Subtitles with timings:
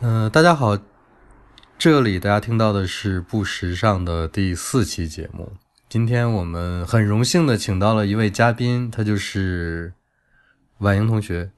[0.00, 0.78] 嗯，大家好，
[1.76, 5.52] 这里大家听到的是不时尚的第四期节目。
[5.88, 9.92] 今天我们很荣幸的请到了一位嘉宾，他就是
[10.78, 11.50] 婉莹同学。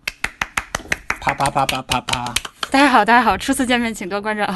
[1.20, 2.34] 啪啪啪啪啪啪！
[2.70, 4.46] 大家好，大家好，初次见面，请多关照。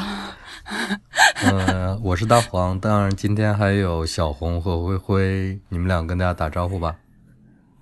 [1.43, 6.95] 嗯，我是大黄，当然今天还有小红和灰灰，你们俩跟大家打招呼吧。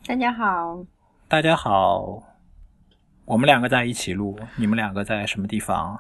[0.05, 0.83] 大家好，
[1.29, 2.32] 大家好。
[3.25, 5.99] 我们两个在一起录，你们两个在什么地方？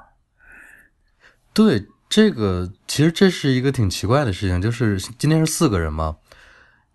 [1.53, 6.17] 对，这个其实这是一个挺奇怪的事情，就是今天是四个人嘛，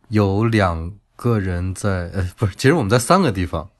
[0.09, 3.70] 有两个人在，呃，不是，其实我们在三个地方，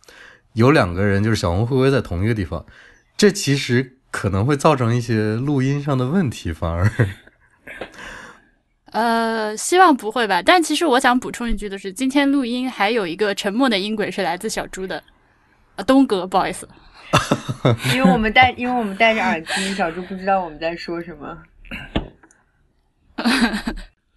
[0.55, 2.65] 有两个人就是小红、灰灰在同一个地方，
[3.17, 6.91] 这其实可能会造成一些录音上的问题，反而。
[8.93, 10.41] 呃，希望不会吧。
[10.43, 15.03] 但其实我想补充一句的是，今天录音还有一个沉默的音轨是来自小猪的。
[15.85, 16.69] 东哥，不好意思，
[17.95, 21.39] 因为我们戴，因为我们戴着耳机，小猪不知道我们在说什么。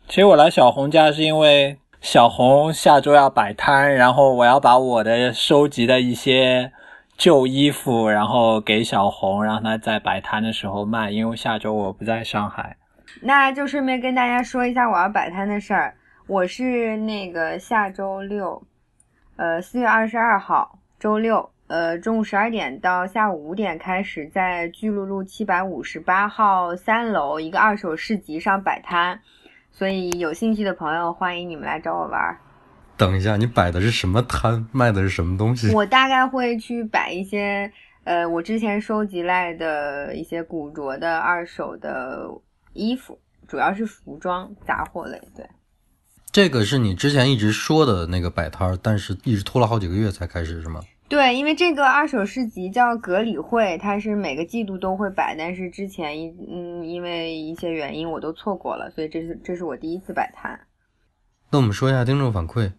[0.07, 6.71] 其实我来小红家是因为小红下周要摆摊，然后我要把我的收集的一些
[7.15, 11.11] 旧衣服，然后给小红，让她在摆摊的时候卖。
[11.11, 12.75] 因为下周我不在上海，
[13.21, 15.95] 那就顺便跟大家说一下我要摆摊的事儿。
[16.27, 18.61] 我是那个下周六，
[19.35, 20.79] 呃，四月二十二号。
[20.99, 29.21] 周六，呃，中午十二点到下午五点开始，在巨鹿路七百五十八号三楼一个二手市集上摆摊，
[29.71, 32.37] 所以有兴趣的朋友欢迎你们来找我玩。
[32.97, 34.67] 等一下，你摆的是什么摊？
[34.73, 35.73] 卖的是什么东西？
[35.73, 37.71] 我大概会去摆一些，
[38.03, 42.27] 呃，我之前收集来的一些古着的二手的
[42.73, 45.17] 衣服，主要是服装杂货类。
[45.33, 45.47] 对。
[46.33, 50.81] 这个是你之前一直说的那个摆摊儿，但是一直拖了好几个月才开始，是吗？
[51.11, 60.57] 对，因为这个二手市集叫格里会，它是每个季度都会摆，但是之前一嗯，因为一些原因我都错过了，所以这是这是我第一次摆摊。
[61.49, 62.71] 那我们说一下听众反馈，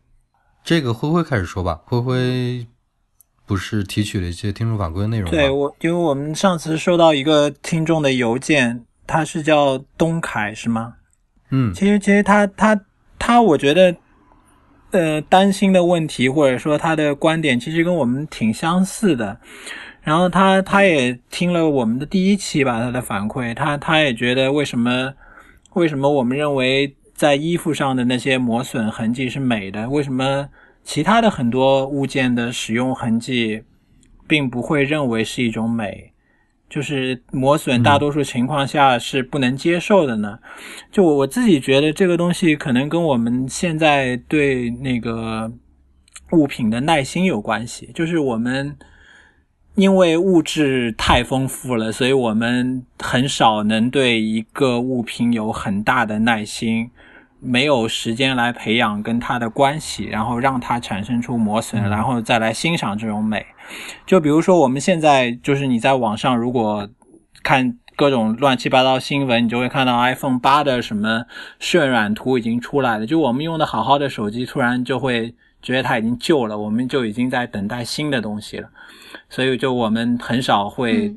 [0.65, 1.83] 这个灰灰开始说吧。
[1.85, 2.67] 灰灰
[3.45, 5.31] 不是提取了一些听众反馈的内容吗？
[5.31, 10.95] 对我，因为我们上次收到一个听众的邮件，他是叫东凯，是吗？
[11.51, 12.81] 嗯，其实其实他他。
[13.25, 13.95] 他我觉得，
[14.93, 19.39] 呃，担心的问题或者说他的观点其实跟我们挺相似的。
[20.03, 25.13] 然后他他也听了我们的第一期吧，他的反馈，他他也觉得为什么
[25.75, 30.49] 为什么我们认为在衣服上的那些磨损痕迹是美的，为什么
[30.85, 33.63] 其他的很多物件的使用痕迹
[34.27, 36.12] 并不会认为是一种美？
[36.73, 40.39] 就是磨损，大多数情况下是不能接受的呢。
[40.91, 45.53] 就我我自己觉得，这个东西可能跟我们现在对那个
[46.31, 47.91] 物品的耐心有关系。
[47.95, 48.75] 就是我们
[49.75, 56.91] 因为物质太丰富了，所以我们很少能对一个物品有很大的耐心。
[57.45, 63.45] 没有时间来培养跟它的关系，然后让它产生出磨损，然后再来欣赏这种美。
[64.07, 66.89] 就比如说，我们现在就是你在网上如果
[67.43, 71.25] 看各种乱七八糟新闻，你就会看到 iPhone 八的什么
[71.61, 73.05] 渲染图已经出来了。
[73.05, 78.69] 就我们用的好好的手机，突然就会觉得它已经旧了，我们就已经在等待新的东西了。
[79.29, 81.17] 所以，就我们很少会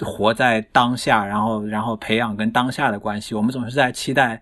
[0.00, 3.34] 活在当下，然后然后培养跟当下的关系。
[3.34, 4.40] 我们总是在期待。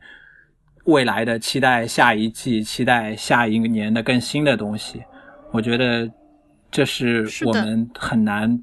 [0.87, 5.03] 未来的期待，下一季期待，下一个年的更新的东西，
[5.51, 6.09] 我觉得
[6.71, 8.63] 这是我们很难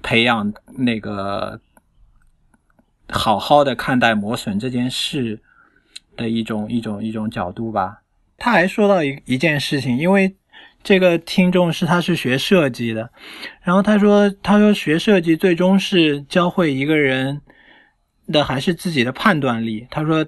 [0.00, 1.60] 培养那个
[3.08, 5.40] 好好的看待磨损这件事
[6.16, 8.02] 的一种一种一种角度吧。
[8.38, 10.36] 他还说到一一件事情，因为
[10.84, 13.10] 这个听众是他是学设计的，
[13.62, 17.40] 然后他说他说学设计最终是教会一个人
[18.28, 19.88] 的还是自己的判断力。
[19.90, 20.24] 他说。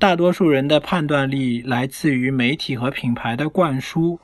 [0.00, 4.18] 大多数人的判断力来自于媒体和品牌的灌输，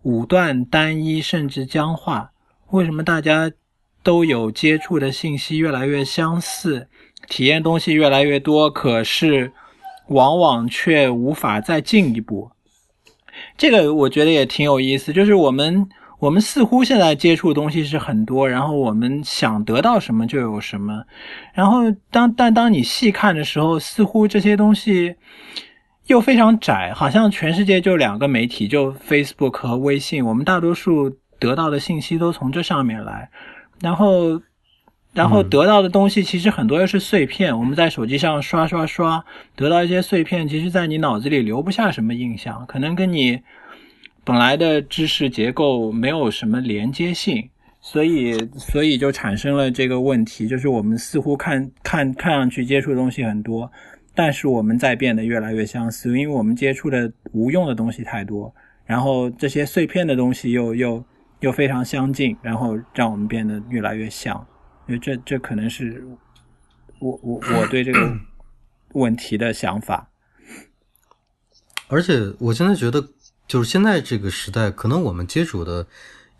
[0.00, 2.30] 武断、单一甚至僵化。
[2.70, 3.52] 为什么大家
[4.02, 6.88] 都有接触的信息越来越相似，
[7.28, 9.52] 体验东西越来越多，可是
[10.06, 12.50] 往往却无法再进一步？
[13.58, 15.90] 这个我觉得也挺有意思，就是我们。
[16.20, 21.04] 我们似乎现在接触的东西是很多，然后我们想得到什么就有什么，
[21.54, 25.14] 然后当但当你细看的时候，似乎这些东西
[26.06, 33.30] 又非常窄，好像全世界就两个媒体，就 Facebook 和微信，我们大多数得到的信息都从这上面来，
[33.80, 34.42] 然后
[35.12, 39.24] 然后得到的东西其实很多又是碎片，我们在手机上刷刷刷
[39.54, 43.40] 得到一些碎片，其实在你脑子里留不下什么印象，可能跟你。
[44.28, 47.48] 本来的知识结构没有什么连接性，
[47.80, 53.72] 所以所以就产生了这个问题，就是我们似乎看看看上去接触的东西很多，
[54.14, 58.54] 但是我们在变得越来越相似，因为我们接触的无用的东西太多，
[58.84, 61.02] 然后这些碎片的东西又又
[61.40, 64.46] 又非常相近，然后让我们变得越来越像。
[64.88, 66.06] 因为这这可能是
[66.98, 68.14] 我我我对这个
[68.92, 70.10] 问题的想法。
[71.90, 73.02] 而且我现在觉得，
[73.48, 75.86] 就是现在这个时代，可能我们接触的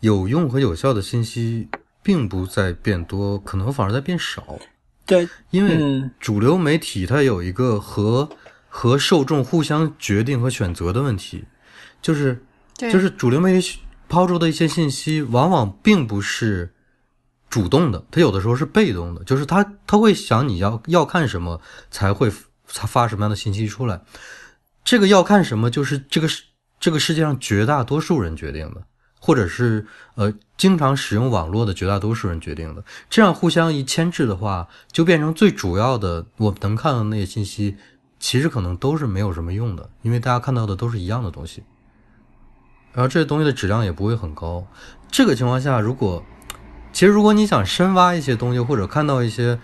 [0.00, 1.66] 有用和有效的信息
[2.02, 4.58] 并不在变多，可能反而在变少。
[5.06, 8.28] 对，因为嗯主流媒体它有一个和
[8.68, 11.46] 和受众互相决定和选择的问题，
[12.02, 12.44] 就是
[12.74, 16.74] 就是主流媒体抛出的一些信息，往往并不是
[17.48, 21.58] 主动的，它有的时候是被动的，就是它它会想你要要看什么，
[21.90, 22.30] 才会
[22.66, 24.02] 才发什么样的信息出来。
[24.84, 26.42] 这个要看什么，就是这个世
[26.80, 28.82] 这个世界上绝大多数人决定的，
[29.20, 32.84] 或者是呃经常使用网络的绝大多数人决定的。
[33.10, 37.76] 这样互相一牵制的话，就变成最主要的我们能看到那些信息，
[38.18, 41.62] 其实可能都是没有什么用的，因为大家看到的都是一样的东西。
[42.92, 44.66] 然后这些东西的质量也不会很高。
[45.10, 46.24] 这个情况下，如果
[46.92, 49.60] 其实如果你想深挖一些东西，或者看到一些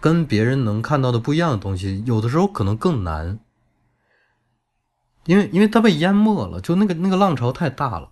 [0.00, 3.38] 跟别人能看到的不一样的东西，有的时候可能更难，
[5.26, 8.10] 因为因为它被淹没了，就那个那个浪潮太大了，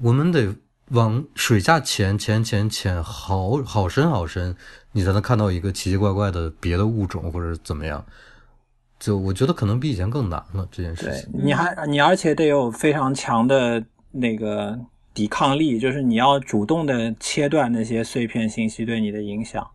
[0.00, 0.54] 我们得
[0.90, 4.56] 往水下潜潜潜潜好好深好深，
[4.92, 8.04] 你才能看到一个奇奇怪怪的别的物种或者怎么样。
[8.98, 14.78] 就我觉得可能比以前更难了这件事对情。，你还你而且得有非常强的那个
[15.14, 19.66] 抵抗力，就是你要主动的切断那些碎片信息对你的影响，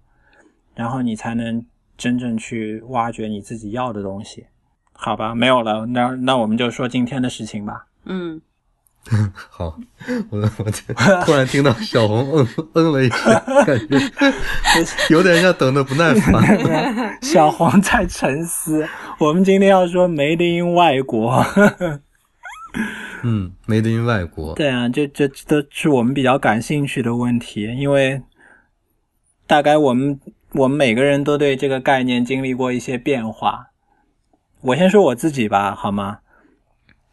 [0.75, 1.65] 然后你才能
[1.97, 4.45] 真正去挖掘你自己要的东西。
[4.97, 7.85] 好吧，没有了，那那我们就说今天的事情吧。
[8.05, 8.41] 嗯，
[9.49, 9.77] 好，
[10.29, 10.81] 我我就
[11.25, 13.33] 突然听到小红嗯 嗯了一声，
[13.65, 13.99] 感觉
[15.13, 17.17] 有点像等的不耐烦。
[17.21, 18.87] 小黄在沉思。
[19.19, 21.45] 我们今天要说 Made in 外国，
[23.23, 28.21] 嗯，Made in 外国，对啊，这这这都是我们比较感兴趣的问题，因为
[29.45, 30.19] 大概我们
[30.53, 33.67] 我们每个人都对这个概念经历过一些变化。
[34.65, 36.19] 我先说我自己吧，好吗？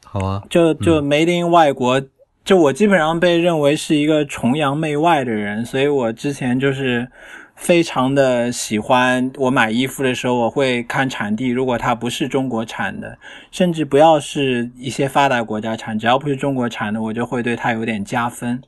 [0.05, 2.03] 好啊，就就 Made in 外国，
[2.45, 7.09] 就我基本上被认为是一个崇洋媚外的人，所以我之前就是
[7.55, 13.19] 非常的喜欢，我买衣服的时候我会看产地，如果它不是中国产的，
[13.51, 18.63] 甚至不要是一些发达国家产，只要不是中国产的，我就会对它有点加分。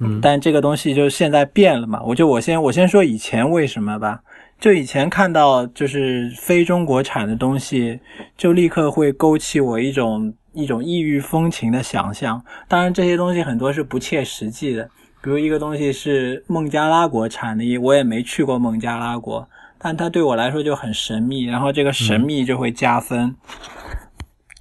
[0.00, 4.22] 嗯但这个东西就现在变了嘛，我就我先我先说以前为什么吧。
[4.60, 8.00] 就以前看到就是非中国产的东西，
[8.36, 12.42] 就立刻会勾起我一种一种异域风情的想象。
[12.66, 14.90] 当然，这些东西很多是不切实际的，
[15.22, 23.36] 比如一个东西是孟加拉国产的，我也没去过孟加拉国，但它对我来说就很神秘，然后这个神秘就会加分。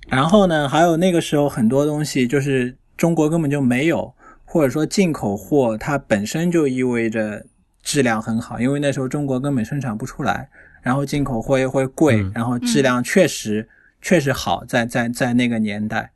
[0.08, 4.14] 然后呢，还有那个时候很多东西就是中国根本就没有，
[4.46, 7.48] 或者说进口货它本身就意味着
[7.88, 10.50] 质量很好，因为那时候中国根本生产不出来，
[10.82, 12.32] 然后进口货又会贵，嗯。
[12.36, 13.66] 然后质量确实、
[14.02, 16.12] 确实好，在在在那个年代。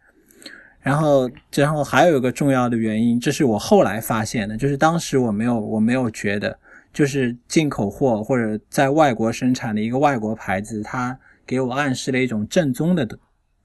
[0.81, 6.59] 然后，然后还有一个重要的原因，这是我后来发现的，就是当时我没有我没有觉得，
[6.91, 13.07] 就是进口货或者在外国生产的一个外国牌子，它给我暗示了一种正宗的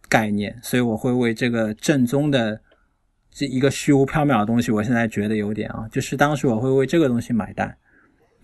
[0.08, 2.60] 概念，所以我会为这个正宗的
[3.32, 7.76] 这一个虚无缥缈的东西，我现在觉得有点啊，就是当时我会为这个东西买单，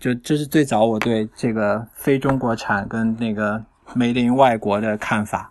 [0.03, 3.63] 就这是最早我对这个非中国产跟那个
[3.95, 5.49] made in 外国的看法。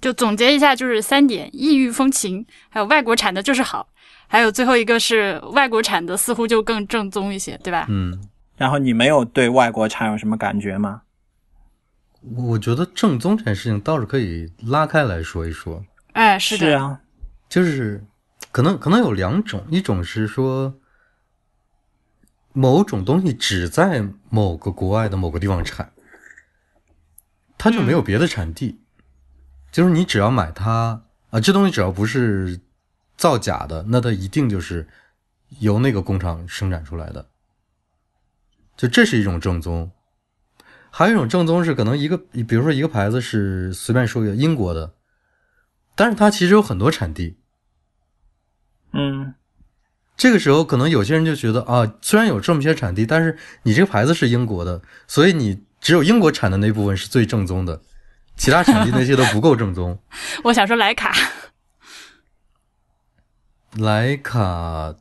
[0.00, 3.86] 就总结一下，就是三点：异域风情，还有外国产的就是好，
[4.26, 7.84] 还有最后一个是外国产的似乎就更正宗一些，对吧？
[7.90, 8.18] 嗯，
[8.56, 11.02] 然后你没有对外国产有什么感觉吗？
[12.38, 15.84] 我觉得正宗这件事情倒是可以拉开来说一说，
[16.14, 16.98] 哎，是的，啊，
[17.50, 18.02] 就是
[18.50, 20.72] 可能可能有两种，一种是说
[22.58, 25.92] 某种东西只在某个国外的某个地方产，
[27.56, 28.80] 它就没有别的产地，
[29.70, 32.58] 就是你只要买它啊，这东西只要不是
[33.16, 34.88] 造假的，那它一定就是
[35.60, 37.30] 由那个工厂生产出来的，
[38.76, 39.92] 就这是一种正宗。
[40.90, 44.96] 还有一种正宗是可能一个，比如说一个牌子是随便说一个英国的，
[45.94, 47.38] 但是它其实有很多产地。
[48.92, 49.34] 嗯
[50.18, 57.80] 这个时候，可能有些人就觉得啊，虽然有这么些产地，但是你这个牌子是英国的，所以你只有英国产的那部分是最正宗的，
[58.36, 59.96] 其他产地那些都不够正宗。
[60.42, 61.14] 我想说莱卡，
[63.76, 64.92] 莱卡，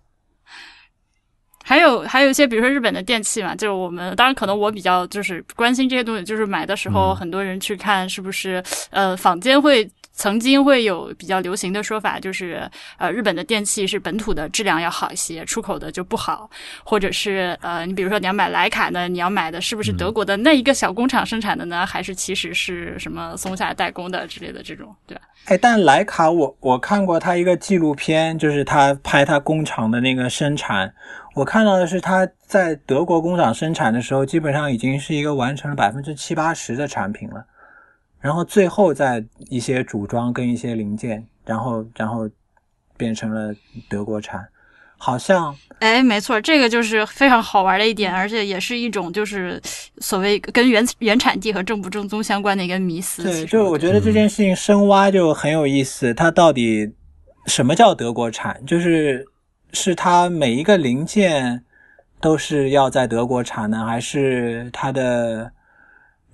[1.64, 9.90] 还有还有一些，比如说日本的电器嘛，就是我们当然可能我比较就是关心这些东西，就是买的时候嗯很多人去看是不是呃坊间会。
[10.18, 16.50] 曾经会有比较流行的说法，就是呃，日本的电器是本土的质量要好一些，出口的就不好，
[16.84, 25.22] 或者是呃，你比如说你要买徕卡呢，你要买的是不是德国的那一个小工厂生产的呢，还是其实是什么松下代工的之类的这种，对吧？
[25.46, 30.92] 哎，但徕卡我我看过他一个纪录片，就是他拍他工厂的那个生产，
[31.36, 37.46] 我看到的是他在德国工厂生产的时候，基本上已经是一个完成了百分之七八十的产品了，
[38.28, 42.30] 然后最后再一些组装跟一些零件，然后然后
[42.98, 43.56] 变成了
[43.88, 44.46] 德国产，
[44.98, 49.62] 好像哎，没错，这个就是非常好玩的一点，而且也是一种就是
[50.00, 53.24] 所谓跟原原产地和正不正宗相关的一个迷思。
[53.24, 56.92] 对，就我觉得这件事情深挖就很有意思，它到底
[57.46, 58.62] 什么叫德国产？
[58.66, 59.26] 就是
[59.72, 61.64] 是它每一个零件
[62.20, 65.50] 都是要在德国产呢，还是它的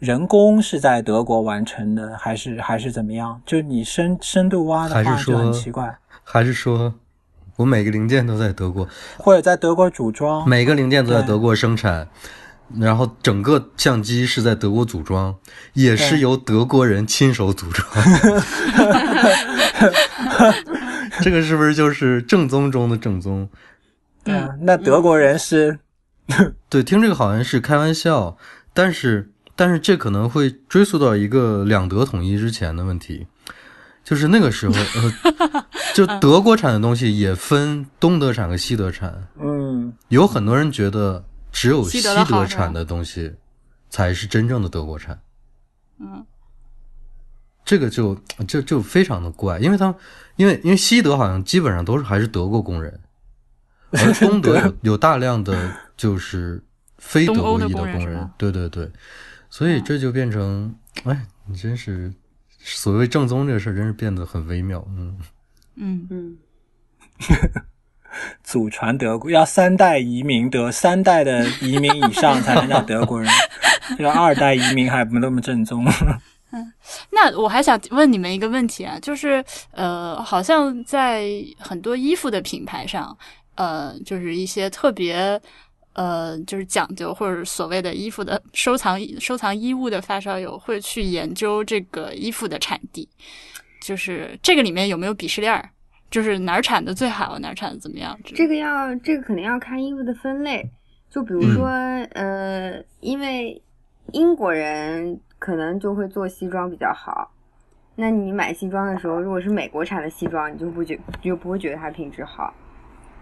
[0.04, 3.42] 人工是在德国完成的，还是还是怎么样？
[3.46, 6.94] 就你深深度挖的还话就很奇怪，还是说
[7.56, 8.86] 我每个零件都在德国，
[9.18, 12.10] 或者在德国组装，每个零件都在德国生产，
[12.78, 15.34] 然后整个相机是在德国组装，
[15.72, 17.88] 也是由德国人亲手组装。
[21.22, 23.48] 这个是不是就是正宗中的正宗？
[24.22, 25.80] 对啊，那德国人是？
[26.68, 28.36] 对，听这个好像是开玩笑，
[28.74, 33.28] 但是但是这可能会追溯到一个两德统一之前的问题，
[34.04, 34.74] 就是那个时候，
[35.54, 39.94] 呃，就德国产的东西也分东德产和西德产，嗯。
[40.10, 43.34] 有很多人觉得只有西西德产的东西
[43.90, 45.20] 才是真正的德国产，
[46.00, 46.26] 嗯，
[47.64, 48.16] 这个就
[48.48, 49.96] 就就非常的怪，因为他们
[50.36, 53.00] 因为因为西德好像基本上都是还是德国工人，
[53.92, 56.64] 而东德有 有大量的就是
[56.98, 58.92] 非德国裔的工人，对对对，
[59.54, 62.12] 所以这就变成，哎，你真是
[62.58, 65.16] 所谓正宗这个事儿，真是变得很微妙，嗯，
[65.76, 66.38] 嗯，嗯，
[68.42, 73.32] 祖传德国，要三代移民德，三代的移民以上才能叫德国人，
[73.96, 75.86] 这个二代移民还不那么正宗。
[76.52, 76.74] 嗯。
[77.12, 81.30] 那我还想问你们一个问题啊，就是呃，好像在
[81.60, 83.16] 很多衣服的品牌上，
[83.54, 85.40] 呃，就是一些特别
[85.94, 93.08] 呃，就是讲究或者所谓的衣服的收藏收藏衣物的发烧友会去研究这个衣服的产地，
[93.82, 95.70] 就是这个里面有没有鄙视链儿？
[96.10, 98.16] 就是哪儿产的最好，哪儿产的怎么样？
[98.24, 100.64] 这个要这个可能要看衣服的分类，
[101.10, 101.68] 就比如说，
[102.14, 103.60] 呃，因为
[104.12, 107.32] 英国人可能就会做西装比较好，
[107.96, 112.54] 那你买西装的时候，如果是美国产的西装，你就不觉你就不会觉得它品质好。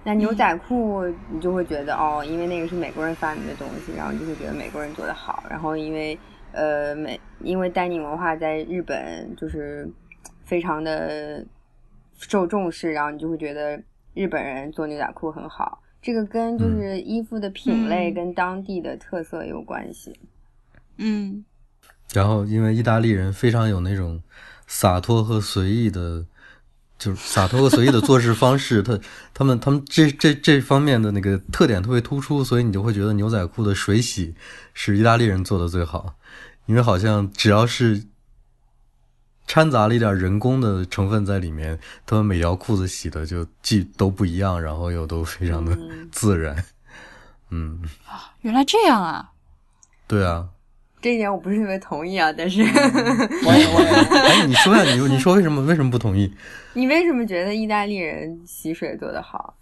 [0.04, 5.44] 那牛仔裤你就会觉得哦，因为那个是美国人发明的东西，然后你就会觉得美国人做的好。
[5.50, 6.18] 然后因为
[6.52, 9.88] 呃美因为丹宁文化在日本就是
[10.44, 11.46] 非常的
[12.18, 13.82] 受重视，然后你就会觉得
[14.14, 15.82] 日本人做牛仔裤很好。
[16.02, 20.20] 这个跟就是衣服的品类嗯跟当地的特色有关系。
[20.98, 21.46] 嗯
[22.12, 24.22] 然后因为意大利人非常有那种
[24.66, 26.26] 洒脱和随意的，
[27.02, 29.00] 就是洒脱和随意的做事方式，他
[29.34, 34.36] 他们他们这这这方面的那个特点特别突出，所以你就会觉得牛仔裤的水洗
[34.76, 36.14] 是意大利人做的最好，
[36.68, 38.04] 因为好像只要是
[39.48, 46.64] 掺杂了一点人工的成分在里面，他们每条裤子洗的就既都不一样，然后又都非常的嗯自然。
[47.50, 47.82] 嗯，
[48.42, 49.32] 原来这样啊！
[50.06, 50.50] 对啊。
[51.02, 52.62] 这一点我不是特别同意啊，但是
[53.46, 53.80] 我也我
[54.30, 56.32] 哎，你说呀，你你说为什么为什么不同意？
[56.74, 59.56] 你为什么觉得意大利人洗水做的好？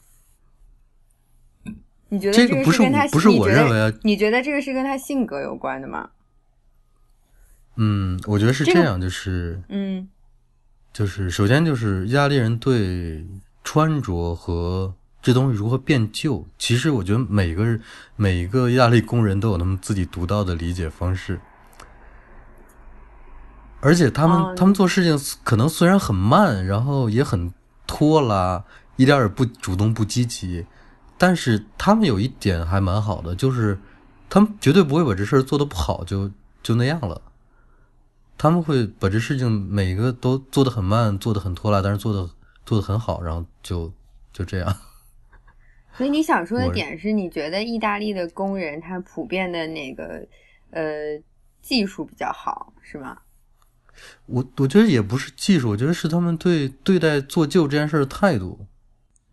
[2.09, 6.09] 你觉得个这个不是跟他不是我认为啊你觉得这个是跟他性格有关的吗？
[7.77, 10.09] 嗯，我觉得是这个这样，就是嗯
[10.91, 13.25] 就是首先就是意大利人对
[13.63, 14.93] 穿着和
[15.29, 17.79] 这东西如何变旧，其实我觉得每个人
[18.15, 21.39] 每个意大利工人都有他们自己独到的理解方式，
[23.79, 27.53] 而且他们、哦他们做事情可能虽然很慢，然后也很
[27.85, 28.63] 拖拉，
[28.95, 30.65] 一点也不主动不积极，
[31.15, 33.77] 但是他们有一点还蛮好的，就是
[34.31, 36.31] 他们绝对不会把这事儿做得不好就
[36.63, 37.21] 就那样了。
[38.35, 42.27] 他们会把这事情每个都做得很慢，做得很拖拉，但是做得
[42.65, 43.93] 做得很好，然后就
[44.33, 44.75] 就这样。
[45.99, 50.25] 所以你想说的点是你觉得意大利的工人他普遍的那个
[50.69, 51.21] 呃
[51.61, 53.17] 技术比较好，是吗？
[54.27, 58.65] 我我觉得也不是技术，我觉得是他们对对待做旧这件事的态度。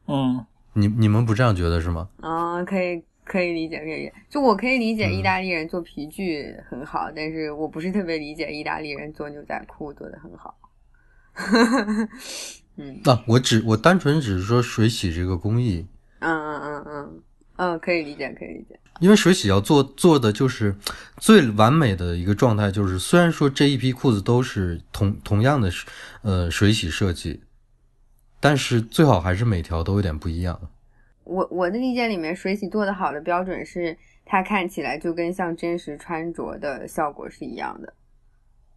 [0.08, 2.08] 嗯，你你们不这样觉得是吗？
[2.20, 4.12] 嗯，可以可以理解，可以理解。
[4.28, 10.58] 就我可以理解意大利人做皮具很好，但是我不是特别理解意大利人做牛仔裤做的很好。
[12.75, 15.87] 嗯那、我只我单纯只是说水洗这个工艺，
[16.20, 17.23] 嗯嗯嗯嗯
[17.56, 18.78] 嗯，可以理解，可以理解。
[19.00, 20.75] 因为水洗要做做的就是
[21.18, 25.70] 最完美的一个状态，就是虽然说这一批裤子都是同同样的
[26.23, 27.42] 呃水洗设计，
[28.40, 30.58] 但是最好还是每条都有点不一样。
[31.25, 37.92] 我我的理解里面，水洗做的好的标准是它看起来就跟像真实穿着的效果是一样的，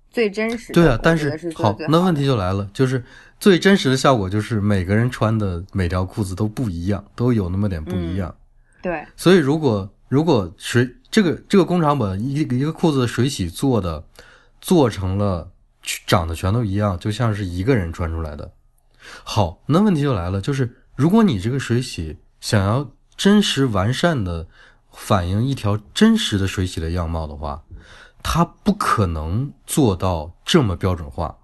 [0.10, 0.74] 最真实的。
[0.74, 3.04] 对啊，但是好那问题就来了，就是
[3.40, 8.34] 最真实的效果就是每个人穿的每条裤子都不一样，都有那么点不一样。
[8.82, 14.04] 对，所以如果如果水这个这个工厂把一个一个裤子的水洗做的
[14.62, 15.52] 做成了
[16.06, 18.52] 长得全都一样，就像是一个人穿出来的。
[19.24, 24.48] 好，那问题就来了，就是如果你这个水洗想要真实完善的
[24.92, 27.64] 反映一条真实的水洗的样貌的话，
[28.22, 31.38] 它不可能做到这么标准化。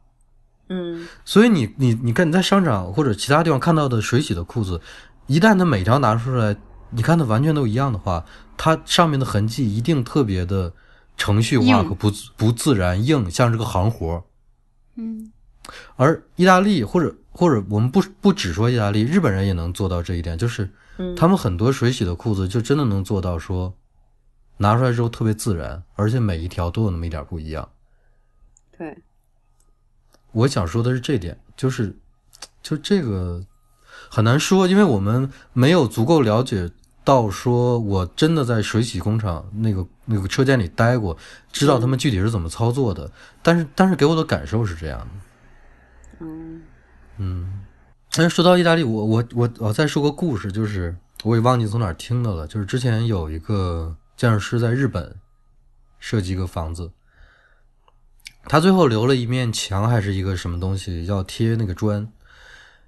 [0.67, 4.81] 嗯所以你你你看你在商场或者其他地方看到的水洗的裤子，
[5.27, 6.55] 一旦它每条拿出来，
[6.89, 8.25] 你看它完全都一样的话，
[8.57, 10.73] 它上面的痕迹一定特别的
[11.17, 14.23] 程序化和不不自然硬，像是个行活儿。
[14.95, 15.31] 嗯
[15.95, 23.73] 而意大利或者或者我们不不只说意大利，日本人也能做到这一点，就是嗯，他们很多水洗的裤子就真的能做到说，
[24.57, 27.69] 拿出来之后特别自然，而且每一条都有那么一点不一样。
[28.77, 28.97] 对，
[30.31, 31.95] 我想说的是这点，就是
[32.61, 33.43] 就这个
[34.09, 36.69] 很难说，因为我们没有足够了解
[37.03, 41.17] 到说我真的在水洗工厂那个那个车间里待过，
[41.51, 43.11] 知道他们具体是怎么操作的。
[43.41, 45.07] 但是但是给我的感受是这样的，
[46.19, 46.63] 嗯
[47.17, 47.61] 嗯。
[48.17, 55.15] 但是说到意大利，我我我我再说个故事，就是我也忘记从哪儿听的了，就是之前有一个建筑师在日本
[55.99, 56.91] 设计一个房子，
[58.45, 62.11] 他最后留了一面墙还是一个什么东西要贴那个砖，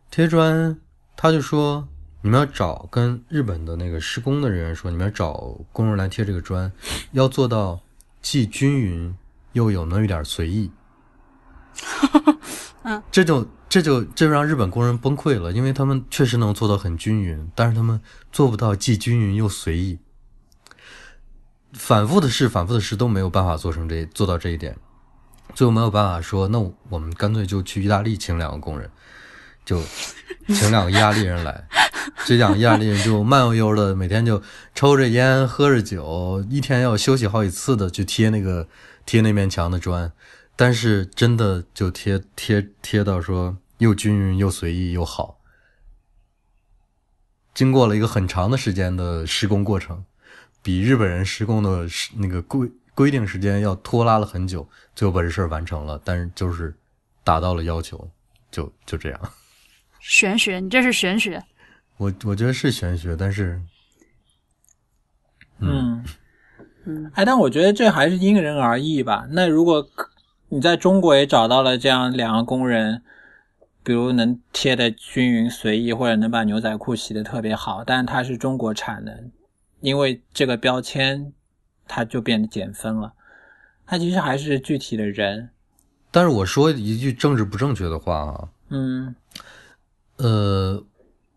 [0.09, 0.79] 贴砖，
[1.15, 1.87] 他就说
[2.21, 6.71] 你们要找跟日本的那个施工的人员说，你们要找工人来贴这个砖，
[7.11, 7.81] 要做到
[8.21, 9.15] 既均匀
[9.53, 10.71] 又有那么一点随意。
[12.83, 17.99] 嗯，这就这就这就让日本工人崩溃了，因为他们确实能做到很均匀，但是他们
[18.31, 19.99] 做不到既均匀又随意。
[21.77, 24.75] 反复的试，反复的试都没有办法做成这做到这一点，
[25.53, 26.59] 最后没有办法说，那
[26.89, 28.89] 我们干脆就去意大利请两个工人，
[29.63, 29.81] 就
[30.47, 31.67] 请两个意大利人来，
[32.25, 34.41] 这两个意大利人就慢悠悠的每天就
[34.73, 38.67] 抽着烟喝着酒，一天要休息好几次的去贴那个
[39.05, 40.11] 贴那面墙的砖，
[40.55, 45.39] 但是真的就贴贴贴到说又均匀又随意又好，
[47.53, 50.03] 经过了一个很长的时间的施工过程，
[50.67, 56.75] 比日本人施工的时那个规规定时间要拖拉了很久，最后把这事儿完成了，但是就是
[57.23, 58.11] 达到了要求，
[58.51, 59.31] 就就这样。
[60.01, 61.41] 玄学，你这是玄学。
[61.95, 63.61] 我我觉得是玄学，但是
[65.59, 66.03] 嗯
[66.83, 69.25] 嗯哎，但我觉得这还是因人而异吧。
[69.31, 69.87] 那如果
[70.49, 73.01] 你在中国也找到了这样两个工人，
[73.83, 79.23] 比如能贴的均匀随意，或者能把牛仔裤洗的特别好，但是它是中国产的，
[79.79, 81.33] 因为这个标签
[81.87, 83.13] 它就变得减分了。
[83.85, 85.49] 它其实还是具体的人，
[86.11, 89.15] 但是我说一句政治不正确的话啊，嗯
[90.17, 90.83] 呃，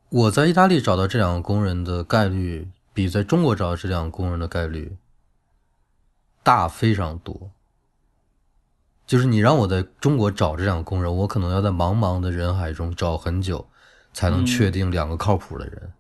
[0.08, 4.96] 我在意大利找到这两个工人的概率，比在中国找到这两个工人的概率
[6.42, 7.52] 大非常多。
[9.06, 13.68] 就是你让我在中国找这两个工人，我可能要在茫茫的人海中找很久，
[14.12, 15.80] 才能嗯确定两个靠谱的人。
[15.84, 15.92] 嗯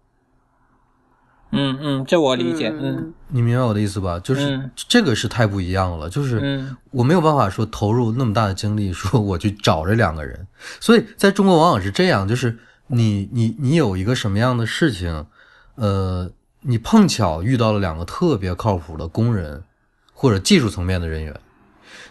[1.52, 4.20] 嗯嗯，这我理解，嗯嗯你明白我的意思吧？
[4.20, 10.46] 就是、嗯这个是太不一样了，就是嗯我没有办法说投入那么大的精力，说我去找这两个人。
[10.78, 15.26] 所以在中国往往是这样，就是你你你有一个什么样的事情，
[15.74, 16.30] 呃，
[16.62, 19.64] 你碰巧遇到了两个特别靠谱的工人
[20.12, 21.34] 或者技术层面的人员，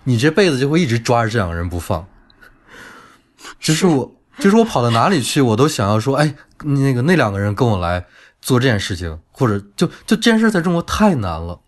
[0.03, 2.05] 你这辈子就会一直抓着这两个人不放。
[3.57, 8.05] 就是我，就是我跑到哪里去，我都想要说，哎，那个那两个人跟我来
[8.41, 11.59] 做这件事情，或者就就这件事在中国太难了。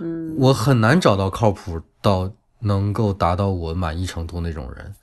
[0.00, 4.94] 嗯我很难找到靠谱到能够达到我满意程度那种人。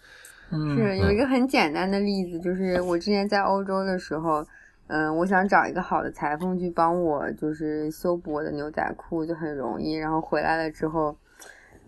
[0.51, 4.45] 嗯，是有一个很简单的例子，就是我之前在欧洲的时候，
[4.87, 9.93] 嗯，我想找一个好的裁缝去帮我，就是修补我的牛仔裤就很容易。
[9.93, 11.15] 然后回来了之后，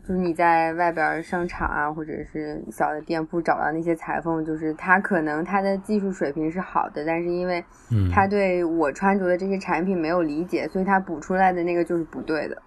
[0.08, 12.62] 就是你在外边商场啊，或者是小的店铺找到那些裁缝，就是他可能他的技术水平是好的，但是因为嗯，他对我穿着的这些产品没有理解，所以他补出来的那个就是不对的。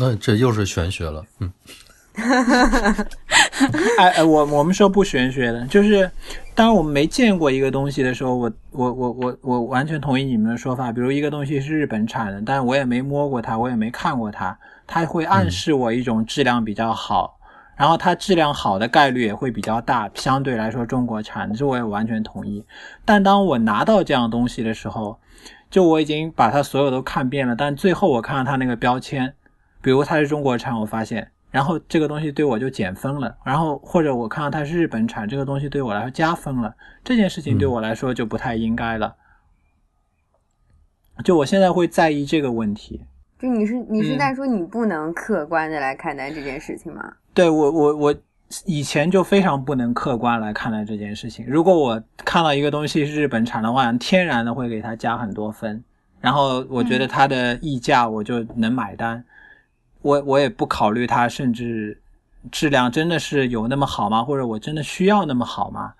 [0.00, 1.52] 那这又是玄学了，嗯
[3.98, 6.10] 哎哎，我我们说不玄学的，就是
[6.54, 10.92] 当我们没见过一个东西的时候，我我我我我完全同意你们的说法。
[10.92, 17.38] 比如一个东西是日本产的，但是我也没摸过它，我也没看过它，它会暗示我一种质量比较好，
[17.76, 22.64] 然后它质量好的概率也会比较大，相对来说中国产的，这我也完全同意。
[23.04, 25.18] 但当我拿到这样东西的时候，
[25.70, 29.34] 就我已经把它所有都看遍了，但最后我看到它那个标签，
[29.80, 31.30] 比如它是中国产，我发现。
[31.50, 39.16] 然后这个东西对我就减分了，然后或者我看到它是日本产，这个东西对我来说加分了，这件事情对我来说就不太应该了。
[41.22, 43.02] 就我现在会在意这个问题。
[43.42, 47.12] 就你是你是嗯在说你不能客观的来看待这件事情吗？
[47.34, 48.14] 对我我我
[48.66, 51.44] 以前就非常不能客观来看待这件事情。
[51.48, 55.82] 如果我看到一个东西是日本产的话，天然的会给它加很多分，
[56.20, 59.24] 然后我觉得它的溢价我就能买单。
[60.02, 62.00] 我我也不考虑它，甚至
[62.52, 64.22] 质量真的是有那么好吗？
[64.22, 65.92] 或者我真的需要那么好吗？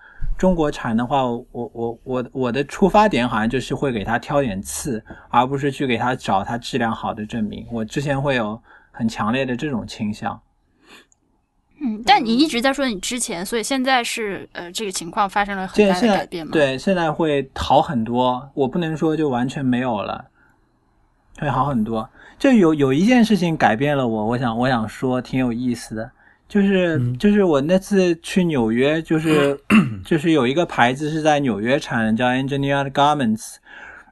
[0.43, 7.65] 中国产的话，我我我我的出发点好像就是会给他挑点刺，而不是去给他找他质量好的证明。
[7.71, 10.43] 我之前会有很强烈的这种倾向。
[11.81, 18.51] 嗯，但你一直在说你之前，所以现在是呃这个情况发生了很大的改变吗？，对，现在会好很多。
[18.55, 20.25] 我不能说就完全没有了，
[21.39, 22.11] 会好很多。
[22.37, 26.11] 就有有一件事情改变了我，我想我想说挺有意思的，
[26.53, 29.59] 就是、嗯就是我那次去纽约，就是
[30.05, 33.55] 就是有一个牌子是在纽约产的，叫 Engineered Garments。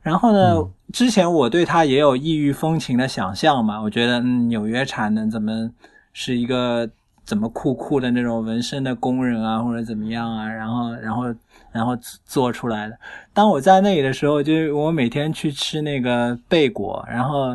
[0.00, 5.70] 然后呢，嗯之前我对它也有异域风情的想象嘛，我觉得嗯，纽约产的怎么
[6.14, 6.88] 是一个
[7.26, 11.24] 怎么酷酷的那种纹身的工人啊，或者怎么样啊，然后然后
[11.72, 12.98] 然后做出来的。
[13.34, 17.54] 当我在那里的时候，就是我每天去吃那个贝果，然后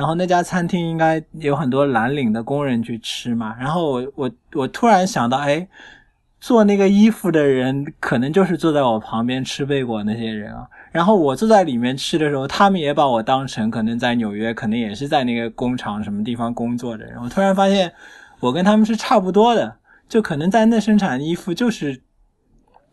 [0.00, 5.68] 然后那家餐厅应该有很多蓝领的工人去吃嘛，然后我我我突然想到，哎，
[6.40, 10.66] 做那个衣服的人可能就是坐在我旁边吃贝果那些人啊。
[10.90, 17.22] 然后我坐在里面吃的时候，他们也把我当成可能在纽约，可能也是在那个工厂什么地方工作的人。
[17.22, 17.92] 我突然发现，
[18.40, 19.76] 我跟他们是差不多的，
[20.08, 22.00] 就可能在那生产衣服就是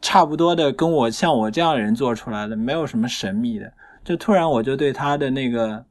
[0.01, 3.71] 差不多的，跟我像我这样的人做出来的，没有什么神秘的。
[4.03, 5.85] 就突然我就对他的那个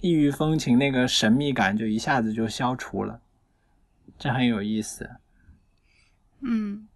[0.00, 3.20] 异域风情那个神秘感就一下子就消除了，
[4.18, 5.08] 这很有意思。
[6.40, 6.86] 嗯，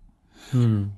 [0.53, 0.97] 嗯。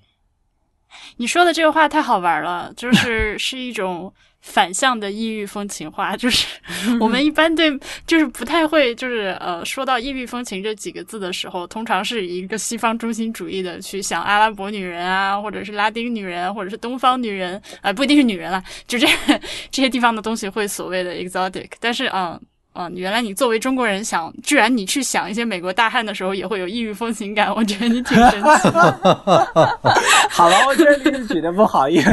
[1.16, 4.12] 你说的这个话太好玩了，就是 是一种
[4.46, 6.46] 反向的异域风情化， 就是
[7.00, 7.70] 我们一般对
[8.06, 19.06] 就是不太会，就是呃，说到异域风情这几个字的时候，通常是一个西方中心主义的去想阿拉伯女人啊，或者是拉丁女人，或者是东方女人，啊、不一定是女人啦，就这
[19.70, 22.40] 这些地方的东西会所谓的 exotic，但是嗯。
[22.78, 29.80] 嗯，原来你作为中国人想，居然你去想一些美国大汉的时候也会有异域风情感，我觉得你挺神奇的。
[30.28, 32.12] 好了，我这个例子举的不好，因为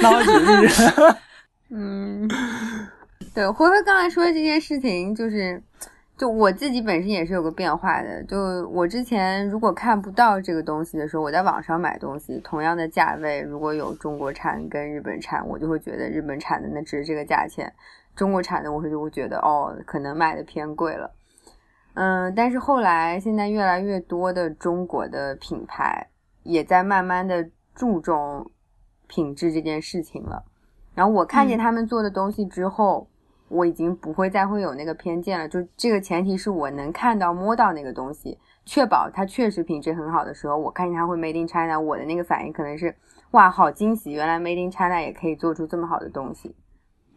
[0.00, 1.16] 那我举例子。
[1.68, 2.28] 嗯，
[3.34, 5.60] 对，回回刚才说的这件事情，就是，
[6.16, 8.22] 就我自己本身也是有个变化的。
[8.24, 17.72] 就我之前如果看不到这个东西的时候，我在网上买东西，同样的价位，如果有中国产跟日本产，我就会觉得日本产的那值这个价钱，
[18.14, 21.12] 中国产的我会就会觉得哦，可能卖的偏贵了。
[21.94, 26.08] 嗯，但是后来现在越来越多的中国的品牌
[26.44, 28.50] 也在慢慢的注重
[29.08, 30.44] 品质这件事情了。
[30.96, 33.06] 然后我看见嗯他们做的东西之后，
[33.48, 35.48] 我已经不会再会有那个偏见了。
[35.48, 42.96] 就这个前提是我能看到摸到那个东西，确保它确实品质很好的时候，我看见它会 Made in China，我的那个反应可能是
[43.32, 44.10] 哇，好惊喜！
[44.12, 46.56] 原来 Made in China 也可以做出这么好的东西。